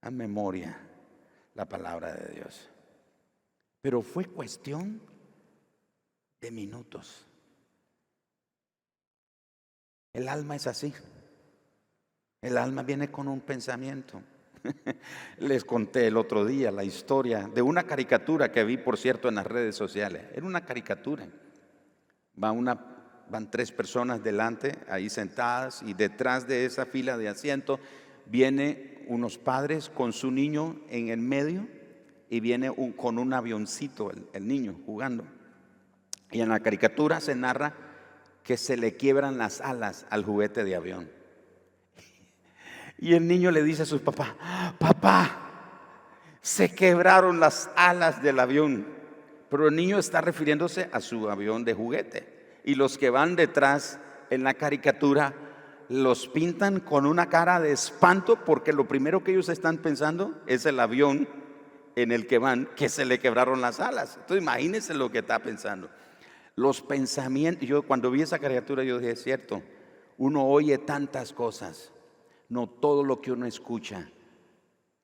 a 0.00 0.10
memoria 0.10 0.80
la 1.54 1.68
palabra 1.68 2.12
de 2.12 2.34
Dios. 2.34 2.68
Pero 3.82 4.02
fue 4.02 4.24
cuestión 4.24 5.00
de 6.40 6.50
minutos. 6.50 7.25
El 10.16 10.30
alma 10.30 10.56
es 10.56 10.66
así. 10.66 10.94
El 12.40 12.56
alma 12.56 12.82
viene 12.82 13.10
con 13.10 13.28
un 13.28 13.42
pensamiento. 13.42 14.22
Les 15.40 15.62
conté 15.62 16.06
el 16.06 16.16
otro 16.16 16.46
día 16.46 16.72
la 16.72 16.84
historia 16.84 17.50
de 17.54 17.60
una 17.60 17.82
caricatura 17.82 18.50
que 18.50 18.64
vi, 18.64 18.78
por 18.78 18.96
cierto, 18.96 19.28
en 19.28 19.34
las 19.34 19.46
redes 19.46 19.76
sociales. 19.76 20.22
Era 20.34 20.46
una 20.46 20.64
caricatura. 20.64 21.28
Van 22.34 23.50
tres 23.50 23.70
personas 23.72 24.24
delante, 24.24 24.78
ahí 24.88 25.10
sentadas, 25.10 25.82
y 25.82 25.92
detrás 25.92 26.48
de 26.48 26.64
esa 26.64 26.86
fila 26.86 27.18
de 27.18 27.28
asientos 27.28 27.78
viene 28.24 29.04
unos 29.08 29.36
padres 29.36 29.90
con 29.90 30.14
su 30.14 30.30
niño 30.30 30.80
en 30.88 31.08
el 31.08 31.20
medio 31.20 31.68
y 32.30 32.40
viene 32.40 32.74
con 32.96 33.18
un 33.18 33.34
avioncito 33.34 34.10
el 34.32 34.48
niño 34.48 34.80
jugando. 34.86 35.26
Y 36.30 36.40
en 36.40 36.48
la 36.48 36.60
caricatura 36.60 37.20
se 37.20 37.34
narra 37.34 37.85
que 38.46 38.56
se 38.56 38.76
le 38.76 38.96
quiebran 38.96 39.38
las 39.38 39.60
alas 39.60 40.06
al 40.08 40.24
juguete 40.24 40.62
de 40.62 40.76
avión. 40.76 41.10
Y 42.96 43.14
el 43.14 43.26
niño 43.26 43.50
le 43.50 43.64
dice 43.64 43.82
a 43.82 43.86
su 43.86 44.00
papá, 44.00 44.36
papá, 44.78 45.40
se 46.40 46.72
quebraron 46.72 47.40
las 47.40 47.68
alas 47.74 48.22
del 48.22 48.38
avión. 48.38 48.86
Pero 49.50 49.66
el 49.66 49.74
niño 49.74 49.98
está 49.98 50.20
refiriéndose 50.20 50.88
a 50.92 51.00
su 51.00 51.28
avión 51.28 51.64
de 51.64 51.74
juguete. 51.74 52.60
Y 52.64 52.76
los 52.76 52.98
que 52.98 53.10
van 53.10 53.34
detrás 53.34 53.98
en 54.30 54.44
la 54.44 54.54
caricatura 54.54 55.34
los 55.88 56.28
pintan 56.28 56.78
con 56.78 57.04
una 57.04 57.28
cara 57.28 57.60
de 57.60 57.72
espanto 57.72 58.44
porque 58.44 58.72
lo 58.72 58.86
primero 58.86 59.24
que 59.24 59.32
ellos 59.32 59.48
están 59.48 59.78
pensando 59.78 60.40
es 60.46 60.66
el 60.66 60.78
avión 60.78 61.28
en 61.96 62.12
el 62.12 62.28
que 62.28 62.38
van 62.38 62.68
que 62.76 62.88
se 62.88 63.04
le 63.04 63.18
quebraron 63.18 63.60
las 63.60 63.80
alas. 63.80 64.18
Entonces 64.20 64.42
imagínense 64.42 64.94
lo 64.94 65.10
que 65.10 65.18
está 65.18 65.40
pensando. 65.40 65.90
Los 66.56 66.80
pensamientos, 66.80 67.68
yo 67.68 67.82
cuando 67.82 68.10
vi 68.10 68.22
esa 68.22 68.38
caricatura 68.38 68.82
yo 68.82 68.98
dije, 68.98 69.12
es 69.12 69.22
cierto, 69.22 69.62
uno 70.16 70.46
oye 70.46 70.78
tantas 70.78 71.34
cosas, 71.34 71.92
no 72.48 72.66
todo 72.66 73.04
lo 73.04 73.20
que 73.20 73.30
uno 73.30 73.44
escucha 73.44 74.10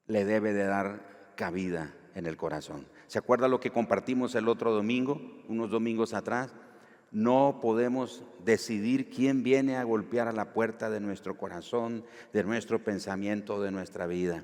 le 0.06 0.24
debe 0.24 0.54
de 0.54 0.64
dar 0.64 1.34
cabida 1.36 1.94
en 2.14 2.24
el 2.24 2.38
corazón. 2.38 2.86
¿Se 3.06 3.18
acuerda 3.18 3.48
lo 3.48 3.60
que 3.60 3.70
compartimos 3.70 4.34
el 4.34 4.48
otro 4.48 4.72
domingo, 4.72 5.20
unos 5.46 5.70
domingos 5.70 6.14
atrás? 6.14 6.54
No 7.10 7.58
podemos 7.60 8.24
decidir 8.42 9.10
quién 9.10 9.42
viene 9.42 9.76
a 9.76 9.84
golpear 9.84 10.28
a 10.28 10.32
la 10.32 10.54
puerta 10.54 10.88
de 10.88 11.00
nuestro 11.00 11.36
corazón, 11.36 12.06
de 12.32 12.44
nuestro 12.44 12.82
pensamiento, 12.82 13.60
de 13.60 13.70
nuestra 13.70 14.06
vida. 14.06 14.42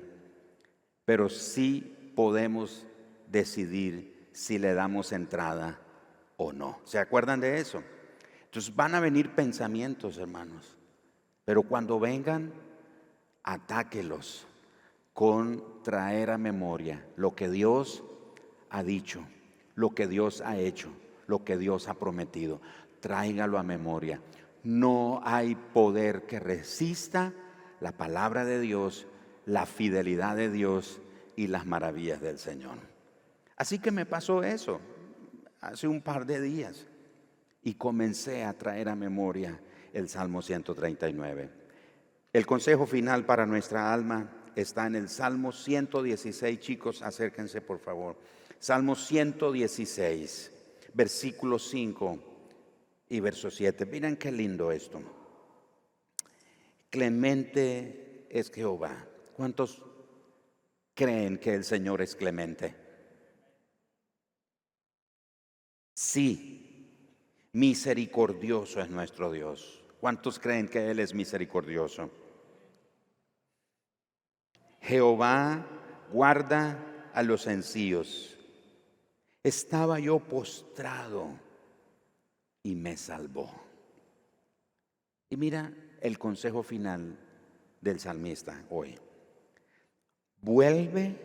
Pero 1.05 1.29
sí 1.29 2.13
podemos 2.15 2.85
decidir 3.27 4.29
si 4.31 4.59
le 4.59 4.75
damos 4.75 5.11
entrada 5.11 5.79
o 6.39 6.51
no. 6.51 6.79
¿Se 6.83 6.97
acuerdan 6.97 7.39
de 7.39 7.59
eso? 7.59 7.83
Entonces 8.45 8.75
van 8.75 8.95
a 8.95 8.99
venir 8.99 9.35
pensamientos, 9.35 10.17
hermanos. 10.17 10.75
Pero 11.45 11.61
cuando 11.61 11.99
vengan, 11.99 12.51
atáquelos 13.43 14.47
con 15.13 15.83
traer 15.83 16.31
a 16.31 16.39
memoria 16.39 17.05
lo 17.15 17.35
que 17.35 17.47
Dios 17.47 18.03
ha 18.71 18.81
dicho, 18.81 19.23
lo 19.75 19.91
que 19.91 20.07
Dios 20.07 20.41
ha 20.41 20.57
hecho 20.57 20.91
lo 21.29 21.45
que 21.45 21.57
Dios 21.57 21.87
ha 21.87 21.93
prometido. 21.93 22.59
Tráigalo 22.99 23.57
a 23.57 23.63
memoria. 23.63 24.19
No 24.63 25.21
hay 25.23 25.55
poder 25.55 26.23
que 26.23 26.39
resista 26.39 27.33
la 27.79 27.93
palabra 27.93 28.43
de 28.43 28.59
Dios, 28.59 29.07
la 29.45 29.65
fidelidad 29.65 30.35
de 30.35 30.49
Dios 30.49 30.99
y 31.37 31.47
las 31.47 31.65
maravillas 31.65 32.19
del 32.19 32.39
Señor. 32.39 32.77
Así 33.55 33.79
que 33.79 33.91
me 33.91 34.05
pasó 34.05 34.43
eso 34.43 34.81
hace 35.61 35.87
un 35.87 36.01
par 36.01 36.25
de 36.25 36.41
días 36.41 36.85
y 37.61 37.73
comencé 37.73 38.43
a 38.43 38.57
traer 38.57 38.89
a 38.89 38.95
memoria 38.95 39.59
el 39.93 40.09
Salmo 40.09 40.41
139. 40.41 41.49
El 42.31 42.45
consejo 42.45 42.85
final 42.85 43.25
para 43.25 43.45
nuestra 43.45 43.93
alma 43.93 44.29
está 44.55 44.87
en 44.87 44.95
el 44.95 45.09
Salmo 45.09 45.51
116. 45.51 46.59
Chicos, 46.59 47.01
acérquense 47.01 47.61
por 47.61 47.79
favor. 47.79 48.15
Salmo 48.59 48.95
116 48.95 50.51
versículo 50.93 51.59
5 51.59 52.19
y 53.09 53.19
verso 53.19 53.49
7. 53.49 53.85
Miren 53.85 54.17
qué 54.17 54.31
lindo 54.31 54.71
esto. 54.71 55.01
Clemente 56.89 58.25
es 58.29 58.51
Jehová. 58.51 59.05
¿Cuántos 59.33 59.81
creen 60.93 61.37
que 61.37 61.53
el 61.53 61.63
Señor 61.63 62.01
es 62.01 62.15
clemente? 62.15 62.88
Sí, 66.01 66.87
misericordioso 67.51 68.79
es 68.79 68.89
nuestro 68.89 69.33
Dios. 69.33 69.83
¿Cuántos 69.99 70.39
creen 70.39 70.69
que 70.69 70.89
Él 70.89 70.99
es 70.99 71.13
misericordioso? 71.13 72.09
Jehová 74.79 75.67
guarda 76.09 77.11
a 77.13 77.21
los 77.21 77.41
sencillos 77.41 78.37
estaba 79.43 79.99
yo 79.99 80.19
postrado 80.19 81.37
y 82.63 82.75
me 82.75 82.95
salvó. 82.95 83.51
Y 85.29 85.35
mira 85.35 85.73
el 85.99 86.17
consejo 86.17 86.63
final 86.63 87.19
del 87.81 87.99
salmista 87.99 88.63
hoy. 88.69 88.97
Vuelve, 90.39 91.17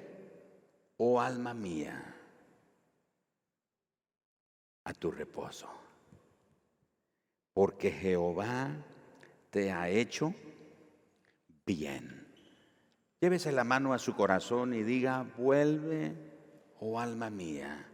oh 0.96 1.20
alma 1.20 1.54
mía, 1.54 2.13
a 4.84 4.94
tu 4.94 5.10
reposo, 5.10 5.68
porque 7.52 7.90
Jehová 7.90 8.70
te 9.50 9.72
ha 9.72 9.88
hecho 9.88 10.34
bien. 11.66 12.26
Llévese 13.20 13.52
la 13.52 13.64
mano 13.64 13.94
a 13.94 13.98
su 13.98 14.14
corazón 14.14 14.74
y 14.74 14.82
diga, 14.82 15.26
vuelve, 15.38 16.12
oh 16.80 17.00
alma 17.00 17.30
mía, 17.30 17.86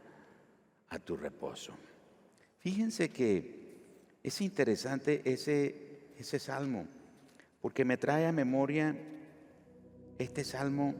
a 0.88 0.98
tu 0.98 1.16
reposo. 1.16 1.72
Fíjense 2.58 3.10
que 3.10 4.18
es 4.22 4.40
interesante 4.40 5.22
ese, 5.24 6.14
ese 6.18 6.38
salmo, 6.38 6.86
porque 7.60 7.84
me 7.84 7.96
trae 7.96 8.26
a 8.26 8.32
memoria 8.32 8.96
este 10.18 10.44
salmo, 10.44 10.94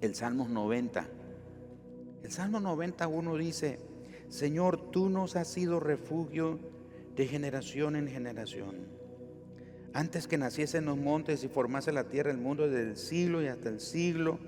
el 0.00 0.14
Salmo 0.14 0.48
90. 0.48 1.06
El 2.24 2.32
Salmo 2.32 2.60
91 2.60 3.36
dice, 3.36 3.78
Señor, 4.32 4.90
tú 4.90 5.10
nos 5.10 5.36
has 5.36 5.46
sido 5.46 5.78
refugio 5.78 6.58
de 7.14 7.26
generación 7.26 7.96
en 7.96 8.08
generación. 8.08 8.86
Antes 9.92 10.26
que 10.26 10.38
naciesen 10.38 10.86
los 10.86 10.96
montes 10.96 11.44
y 11.44 11.48
formase 11.48 11.92
la 11.92 12.04
tierra, 12.04 12.30
el 12.30 12.38
mundo 12.38 12.66
desde 12.66 12.92
el 12.92 12.96
siglo 12.96 13.42
y 13.42 13.48
hasta 13.48 13.68
el 13.68 13.78
siglo, 13.78 14.38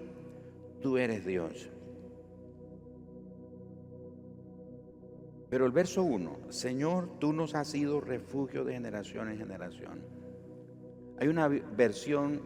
tú 0.81 0.97
eres 0.97 1.27
Dios. 1.27 1.69
Pero 5.51 5.67
el 5.67 5.73
verso 5.73 6.03
1, 6.03 6.51
Señor, 6.51 7.19
tú 7.19 7.35
nos 7.35 7.55
has 7.55 7.69
sido 7.69 8.01
refugio 8.01 8.65
de 8.65 8.73
generación 8.73 9.29
en 9.29 9.37
generación. 9.37 10.01
Hay 11.19 11.29
una 11.29 11.47
versión 11.49 12.41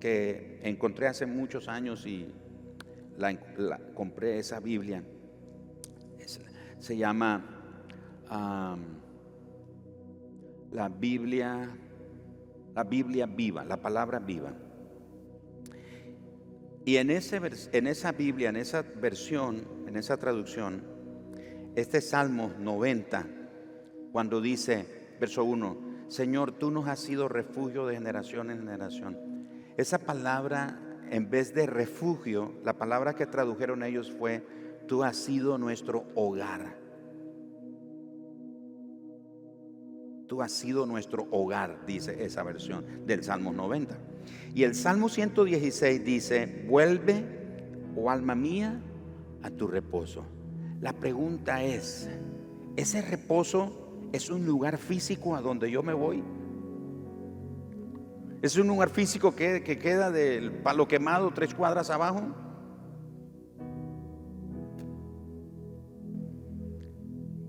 que 0.00 0.58
encontré 0.64 1.06
hace 1.06 1.24
muchos 1.24 1.68
años 1.68 2.04
y 2.04 2.26
la, 3.16 3.78
compré 3.94 4.40
esa 4.40 4.58
Biblia. 4.58 5.04
Se 6.84 6.98
llama 6.98 7.42
la 10.70 10.88
Biblia, 10.90 11.70
la 12.74 12.84
Biblia 12.84 13.24
viva, 13.24 13.64
la 13.64 13.80
palabra 13.80 14.18
viva. 14.18 14.52
Y 16.84 16.98
en, 16.98 17.08
ese, 17.08 17.40
en 17.72 17.86
esa 17.86 18.12
Biblia, 18.12 18.50
en 18.50 18.56
esa 18.56 18.82
versión, 18.82 19.66
en 19.86 19.96
esa 19.96 20.18
traducción, 20.18 20.82
este 21.74 22.02
Salmo 22.02 22.52
90, 22.58 23.28
cuando 24.12 24.42
dice, 24.42 25.16
verso 25.18 25.42
1, 25.42 26.08
Señor, 26.08 26.52
tú 26.52 26.70
nos 26.70 26.86
has 26.86 27.00
sido 27.00 27.30
refugio 27.30 27.86
de 27.86 27.94
generación 27.94 28.50
en 28.50 28.58
generación. 28.58 29.48
Esa 29.78 30.00
palabra, 30.00 30.78
en 31.10 31.30
vez 31.30 31.54
de 31.54 31.64
refugio, 31.64 32.52
la 32.62 32.74
palabra 32.74 33.14
que 33.14 33.24
tradujeron 33.24 33.82
ellos 33.82 34.12
fue, 34.12 34.44
tú 34.86 35.02
has 35.02 35.16
sido 35.16 35.58
nuestro 35.58 36.04
hogar. 36.14 36.76
Tú 40.26 40.42
has 40.42 40.52
sido 40.52 40.86
nuestro 40.86 41.26
hogar, 41.30 41.84
dice 41.86 42.24
esa 42.24 42.42
versión 42.42 42.84
del 43.06 43.22
Salmo 43.22 43.52
90. 43.52 43.96
Y 44.54 44.64
el 44.64 44.74
Salmo 44.74 45.08
116 45.08 46.04
dice, 46.04 46.66
vuelve, 46.68 47.24
oh 47.96 48.10
alma 48.10 48.34
mía, 48.34 48.80
a 49.42 49.50
tu 49.50 49.66
reposo. 49.66 50.24
La 50.80 50.92
pregunta 50.92 51.62
es, 51.62 52.08
¿ese 52.76 53.02
reposo 53.02 54.08
es 54.12 54.30
un 54.30 54.46
lugar 54.46 54.78
físico 54.78 55.36
a 55.36 55.40
donde 55.40 55.70
yo 55.70 55.82
me 55.82 55.92
voy? 55.92 56.22
¿Es 58.42 58.56
un 58.56 58.66
lugar 58.66 58.90
físico 58.90 59.34
que, 59.34 59.62
queda 59.62 60.10
del 60.10 60.52
palo 60.52 60.86
quemado 60.86 61.32
tres 61.32 61.54
cuadras 61.54 61.88
abajo? 61.90 62.43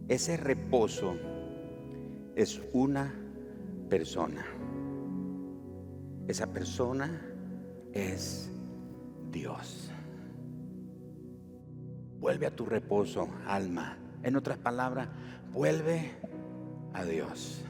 Ese 0.08 0.38
reposo 0.38 1.16
es 2.36 2.62
una 2.74 3.12
persona. 3.90 4.46
Esa 6.28 6.54
persona 6.54 7.22
es 7.92 8.52
Dios. 9.32 9.90
Vuelve 12.20 12.46
a 12.46 12.56
tu 12.56 12.66
reposo, 12.66 13.30
alma. 13.48 13.98
En 14.22 14.36
otras 14.36 14.60
palabras, 14.60 15.10
vuelve 15.52 16.12
a 16.94 17.04
Dios. 17.04 17.64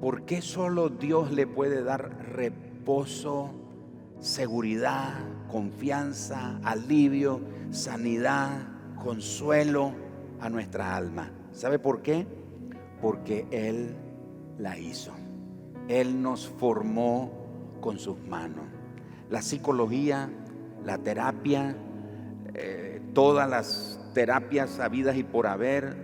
¿Por 0.00 0.24
qué 0.24 0.40
solo 0.40 0.88
Dios 0.88 1.30
le 1.30 1.46
puede 1.46 1.82
dar 1.82 2.32
reposo, 2.32 3.50
seguridad, 4.18 5.12
confianza, 5.50 6.58
alivio, 6.62 7.42
sanidad, 7.70 8.66
consuelo 9.02 10.03
a 10.44 10.50
nuestra 10.50 10.94
alma? 10.94 11.32
¿Sabe 11.52 11.78
por 11.78 12.02
qué? 12.02 12.26
Porque 13.00 13.46
Él 13.50 13.96
la 14.58 14.78
hizo. 14.78 15.14
Él 15.88 16.20
nos 16.20 16.46
formó 16.46 17.78
con 17.80 17.98
sus 17.98 18.18
manos. 18.18 18.66
La 19.30 19.40
psicología, 19.40 20.30
la 20.84 20.98
terapia, 20.98 21.74
eh, 22.52 23.00
todas 23.14 23.48
las 23.48 23.98
terapias 24.12 24.80
habidas 24.80 25.16
y 25.16 25.24
por 25.24 25.46
haber, 25.46 25.96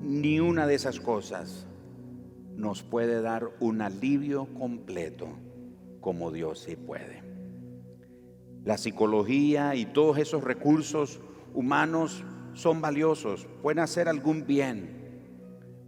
ni 0.00 0.40
una 0.40 0.66
de 0.66 0.74
esas 0.74 0.98
cosas 0.98 1.66
nos 2.54 2.82
puede 2.82 3.20
dar 3.20 3.50
un 3.60 3.82
alivio 3.82 4.46
completo 4.54 5.28
como 6.00 6.30
Dios 6.30 6.60
sí 6.60 6.74
puede. 6.74 7.22
La 8.64 8.78
psicología 8.78 9.74
y 9.74 9.84
todos 9.84 10.16
esos 10.16 10.42
recursos 10.42 11.20
humanos 11.52 12.24
son 12.56 12.80
valiosos, 12.80 13.46
pueden 13.60 13.80
hacer 13.80 14.08
algún 14.08 14.46
bien, 14.46 14.88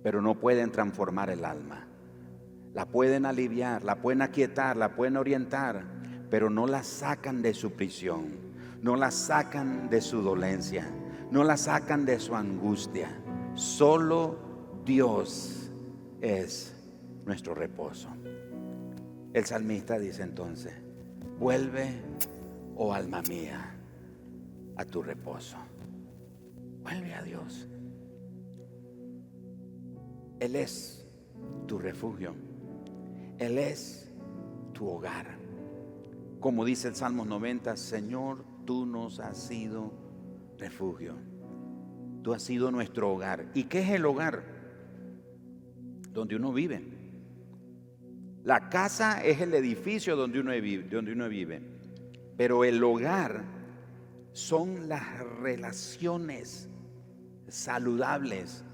pero 0.03 0.21
no 0.21 0.39
pueden 0.39 0.71
transformar 0.71 1.31
el 1.31 1.47
alma. 1.47 1.87
La 2.75 2.85
pueden 2.85 3.25
aliviar, 3.25 3.83
la 3.85 4.03
pueden 4.03 4.21
aquietar, 4.21 4.77
la 4.77 4.95
pueden 4.95 5.17
orientar, 5.17 5.83
pero 6.31 6.51
no 6.51 6.67
la 6.67 6.83
sacan 6.83 7.41
de 7.41 7.55
su 7.55 7.73
prisión, 7.73 8.37
no 8.83 8.97
la 8.97 9.11
sacan 9.11 9.89
de 9.89 10.03
su 10.03 10.21
dolencia, 10.21 10.87
no 11.31 11.43
la 11.43 11.57
sacan 11.57 12.05
de 12.05 12.21
su 12.21 12.37
angustia. 12.37 13.09
Solo 13.55 14.39
Dios 14.85 15.73
es 16.21 16.77
nuestro 17.25 17.55
reposo. 17.55 18.11
El 19.33 19.47
salmista 19.47 19.99
dice 19.99 20.23
entonces, 20.23 20.75
vuelve, 21.39 22.03
oh 22.77 22.93
alma 22.93 23.23
mía, 23.23 23.75
a 24.77 24.85
tu 24.85 25.03
reposo. 25.03 25.57
Vuelve 26.89 27.13
a 27.13 27.23
Dios. 27.23 27.69
Él 30.41 30.57
es 30.57 31.07
tu 31.67 31.79
refugio. 31.79 32.35
Él 33.39 33.59
es 33.59 34.11
tu 34.73 34.89
hogar. 34.89 35.37
Como 36.41 36.65
dice 36.65 36.89
el 36.89 36.95
Salmo 36.95 37.27
90, 37.27 37.77
Señor, 37.77 38.43
tú 38.65 38.87
nos 38.87 39.21
has 39.21 39.37
sido 39.37 39.93
refugio. 40.57 41.17
Tú 42.23 42.33
has 42.33 42.43
sido 42.43 42.71
nuestro 42.71 43.13
hogar. 43.13 43.51
¿Y 43.53 43.65
qué 43.65 43.81
es 43.81 43.91
el 43.91 44.07
hogar? 44.07 44.45
Donde 46.11 46.37
uno 46.37 46.55
vive. 46.55 46.87
La 48.45 48.71
casa 48.71 49.23
es 49.23 49.43
el 49.43 49.53
edificio 49.53 50.17
donde 50.17 50.41
uno 50.41 50.53
donde 50.91 51.13
uno 51.13 51.29
vive. 51.29 51.61
Pero 52.39 52.65
el 52.65 52.83
hogar 52.83 53.45
son 54.33 54.89
las 54.89 55.19
relaciones 55.43 56.71
saludables 57.49 58.65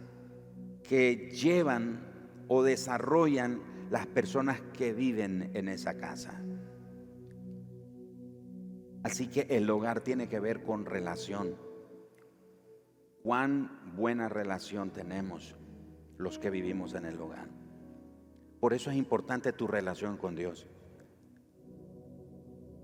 que 0.82 1.30
llevan 1.30 2.00
o 2.48 2.62
desarrollan 2.62 3.60
las 3.90 4.06
personas 4.06 4.60
que 4.72 4.92
viven 4.92 5.50
en 5.54 5.68
esa 5.68 5.96
casa. 5.96 6.40
Así 9.02 9.28
que 9.28 9.46
el 9.50 9.68
hogar 9.68 10.00
tiene 10.00 10.28
que 10.28 10.40
ver 10.40 10.62
con 10.62 10.86
relación. 10.86 11.56
Cuán 13.22 13.94
buena 13.96 14.28
relación 14.28 14.90
tenemos 14.90 15.54
los 16.16 16.38
que 16.38 16.50
vivimos 16.50 16.94
en 16.94 17.04
el 17.06 17.20
hogar. 17.20 17.48
Por 18.60 18.72
eso 18.72 18.90
es 18.90 18.96
importante 18.96 19.52
tu 19.52 19.66
relación 19.66 20.16
con 20.16 20.34
Dios. 20.34 20.66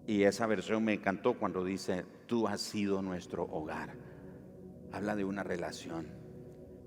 Y 0.06 0.24
esa 0.24 0.46
versión 0.46 0.84
me 0.84 0.94
encantó 0.94 1.38
cuando 1.38 1.64
dice, 1.64 2.04
tú 2.26 2.48
has 2.48 2.60
sido 2.60 3.00
nuestro 3.00 3.44
hogar. 3.44 3.96
Habla 4.92 5.16
de 5.16 5.24
una 5.24 5.42
relación. 5.42 6.08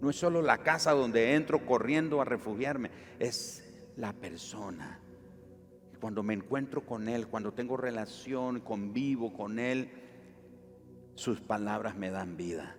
No 0.01 0.09
es 0.09 0.15
solo 0.15 0.41
la 0.41 0.59
casa 0.59 0.91
donde 0.91 1.35
entro 1.35 1.65
corriendo 1.65 2.21
a 2.21 2.25
refugiarme, 2.25 2.91
es 3.19 3.63
la 3.95 4.13
persona 4.13 4.99
cuando 6.03 6.21
me 6.21 6.33
encuentro 6.33 6.85
con 6.85 7.07
Él, 7.07 7.29
cuando 7.29 7.53
tengo 7.53 7.77
relación, 7.77 8.59
convivo 8.59 9.31
con 9.31 9.57
Él, 9.57 9.89
sus 11.15 11.39
palabras 11.39 11.95
me 11.95 12.11
dan 12.11 12.35
vida. 12.35 12.75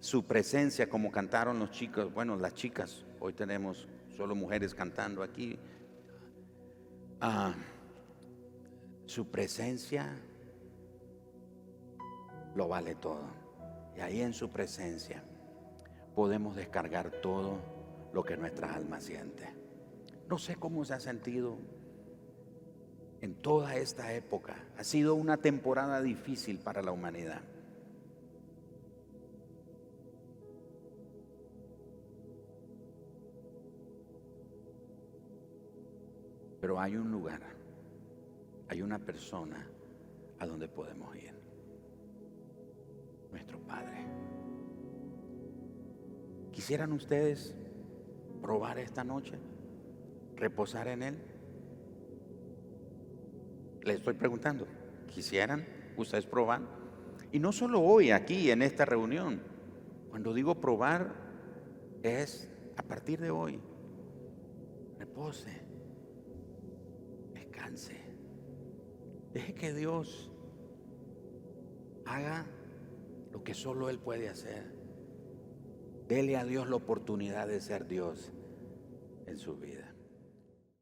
Su 0.00 0.26
presencia, 0.26 0.90
como 0.90 1.10
cantaron 1.10 1.58
los 1.58 1.70
chicos, 1.70 2.12
bueno, 2.12 2.36
las 2.36 2.52
chicas, 2.52 3.06
hoy 3.18 3.32
tenemos 3.32 3.88
solo 4.14 4.34
mujeres 4.34 4.74
cantando 4.74 5.22
aquí. 5.22 5.58
Ah, 7.18 7.54
su 9.06 9.30
presencia 9.30 10.20
lo 12.54 12.68
vale 12.68 12.94
todo. 12.94 13.24
Y 13.96 14.00
ahí 14.00 14.20
en 14.20 14.32
su 14.32 14.50
presencia 14.50 15.22
podemos 16.14 16.56
descargar 16.56 17.10
todo 17.22 17.58
lo 18.12 18.24
que 18.24 18.36
nuestra 18.36 18.74
alma 18.74 19.00
siente. 19.00 19.48
No 20.28 20.38
sé 20.38 20.56
cómo 20.56 20.84
se 20.84 20.94
ha 20.94 21.00
sentido 21.00 21.58
en 23.20 23.34
toda 23.34 23.76
esta 23.76 24.14
época. 24.14 24.56
Ha 24.78 24.84
sido 24.84 25.14
una 25.14 25.36
temporada 25.36 26.00
difícil 26.00 26.58
para 26.58 26.82
la 26.82 26.92
humanidad. 26.92 27.40
Pero 36.60 36.78
hay 36.78 36.96
un 36.96 37.10
lugar, 37.10 37.40
hay 38.68 38.82
una 38.82 38.98
persona 38.98 39.66
a 40.38 40.46
donde 40.46 40.68
podemos 40.68 41.16
ir. 41.16 41.39
Nuestro 43.30 43.58
Padre. 43.60 44.06
¿Quisieran 46.52 46.92
ustedes 46.92 47.54
probar 48.42 48.78
esta 48.78 49.04
noche? 49.04 49.38
¿Reposar 50.36 50.88
en 50.88 51.02
Él? 51.02 51.18
Le 53.82 53.94
estoy 53.94 54.14
preguntando, 54.14 54.66
¿quisieran 55.06 55.66
ustedes 55.96 56.26
probar? 56.26 56.62
Y 57.32 57.38
no 57.38 57.52
solo 57.52 57.80
hoy, 57.80 58.10
aquí, 58.10 58.50
en 58.50 58.62
esta 58.62 58.84
reunión. 58.84 59.40
Cuando 60.10 60.34
digo 60.34 60.60
probar, 60.60 61.14
es 62.02 62.50
a 62.76 62.82
partir 62.82 63.20
de 63.20 63.30
hoy. 63.30 63.60
Repose, 64.98 65.62
descanse. 67.32 67.96
Deje 69.32 69.54
que 69.54 69.72
Dios 69.72 70.30
haga 72.04 72.46
lo 73.32 73.42
que 73.42 73.54
solo 73.54 73.88
Él 73.88 73.98
puede 73.98 74.28
hacer. 74.28 74.72
Dele 76.08 76.36
a 76.36 76.44
Dios 76.44 76.68
la 76.68 76.76
oportunidad 76.76 77.46
de 77.46 77.60
ser 77.60 77.86
Dios 77.86 78.32
en 79.26 79.38
su 79.38 79.56
vida. 79.56 79.89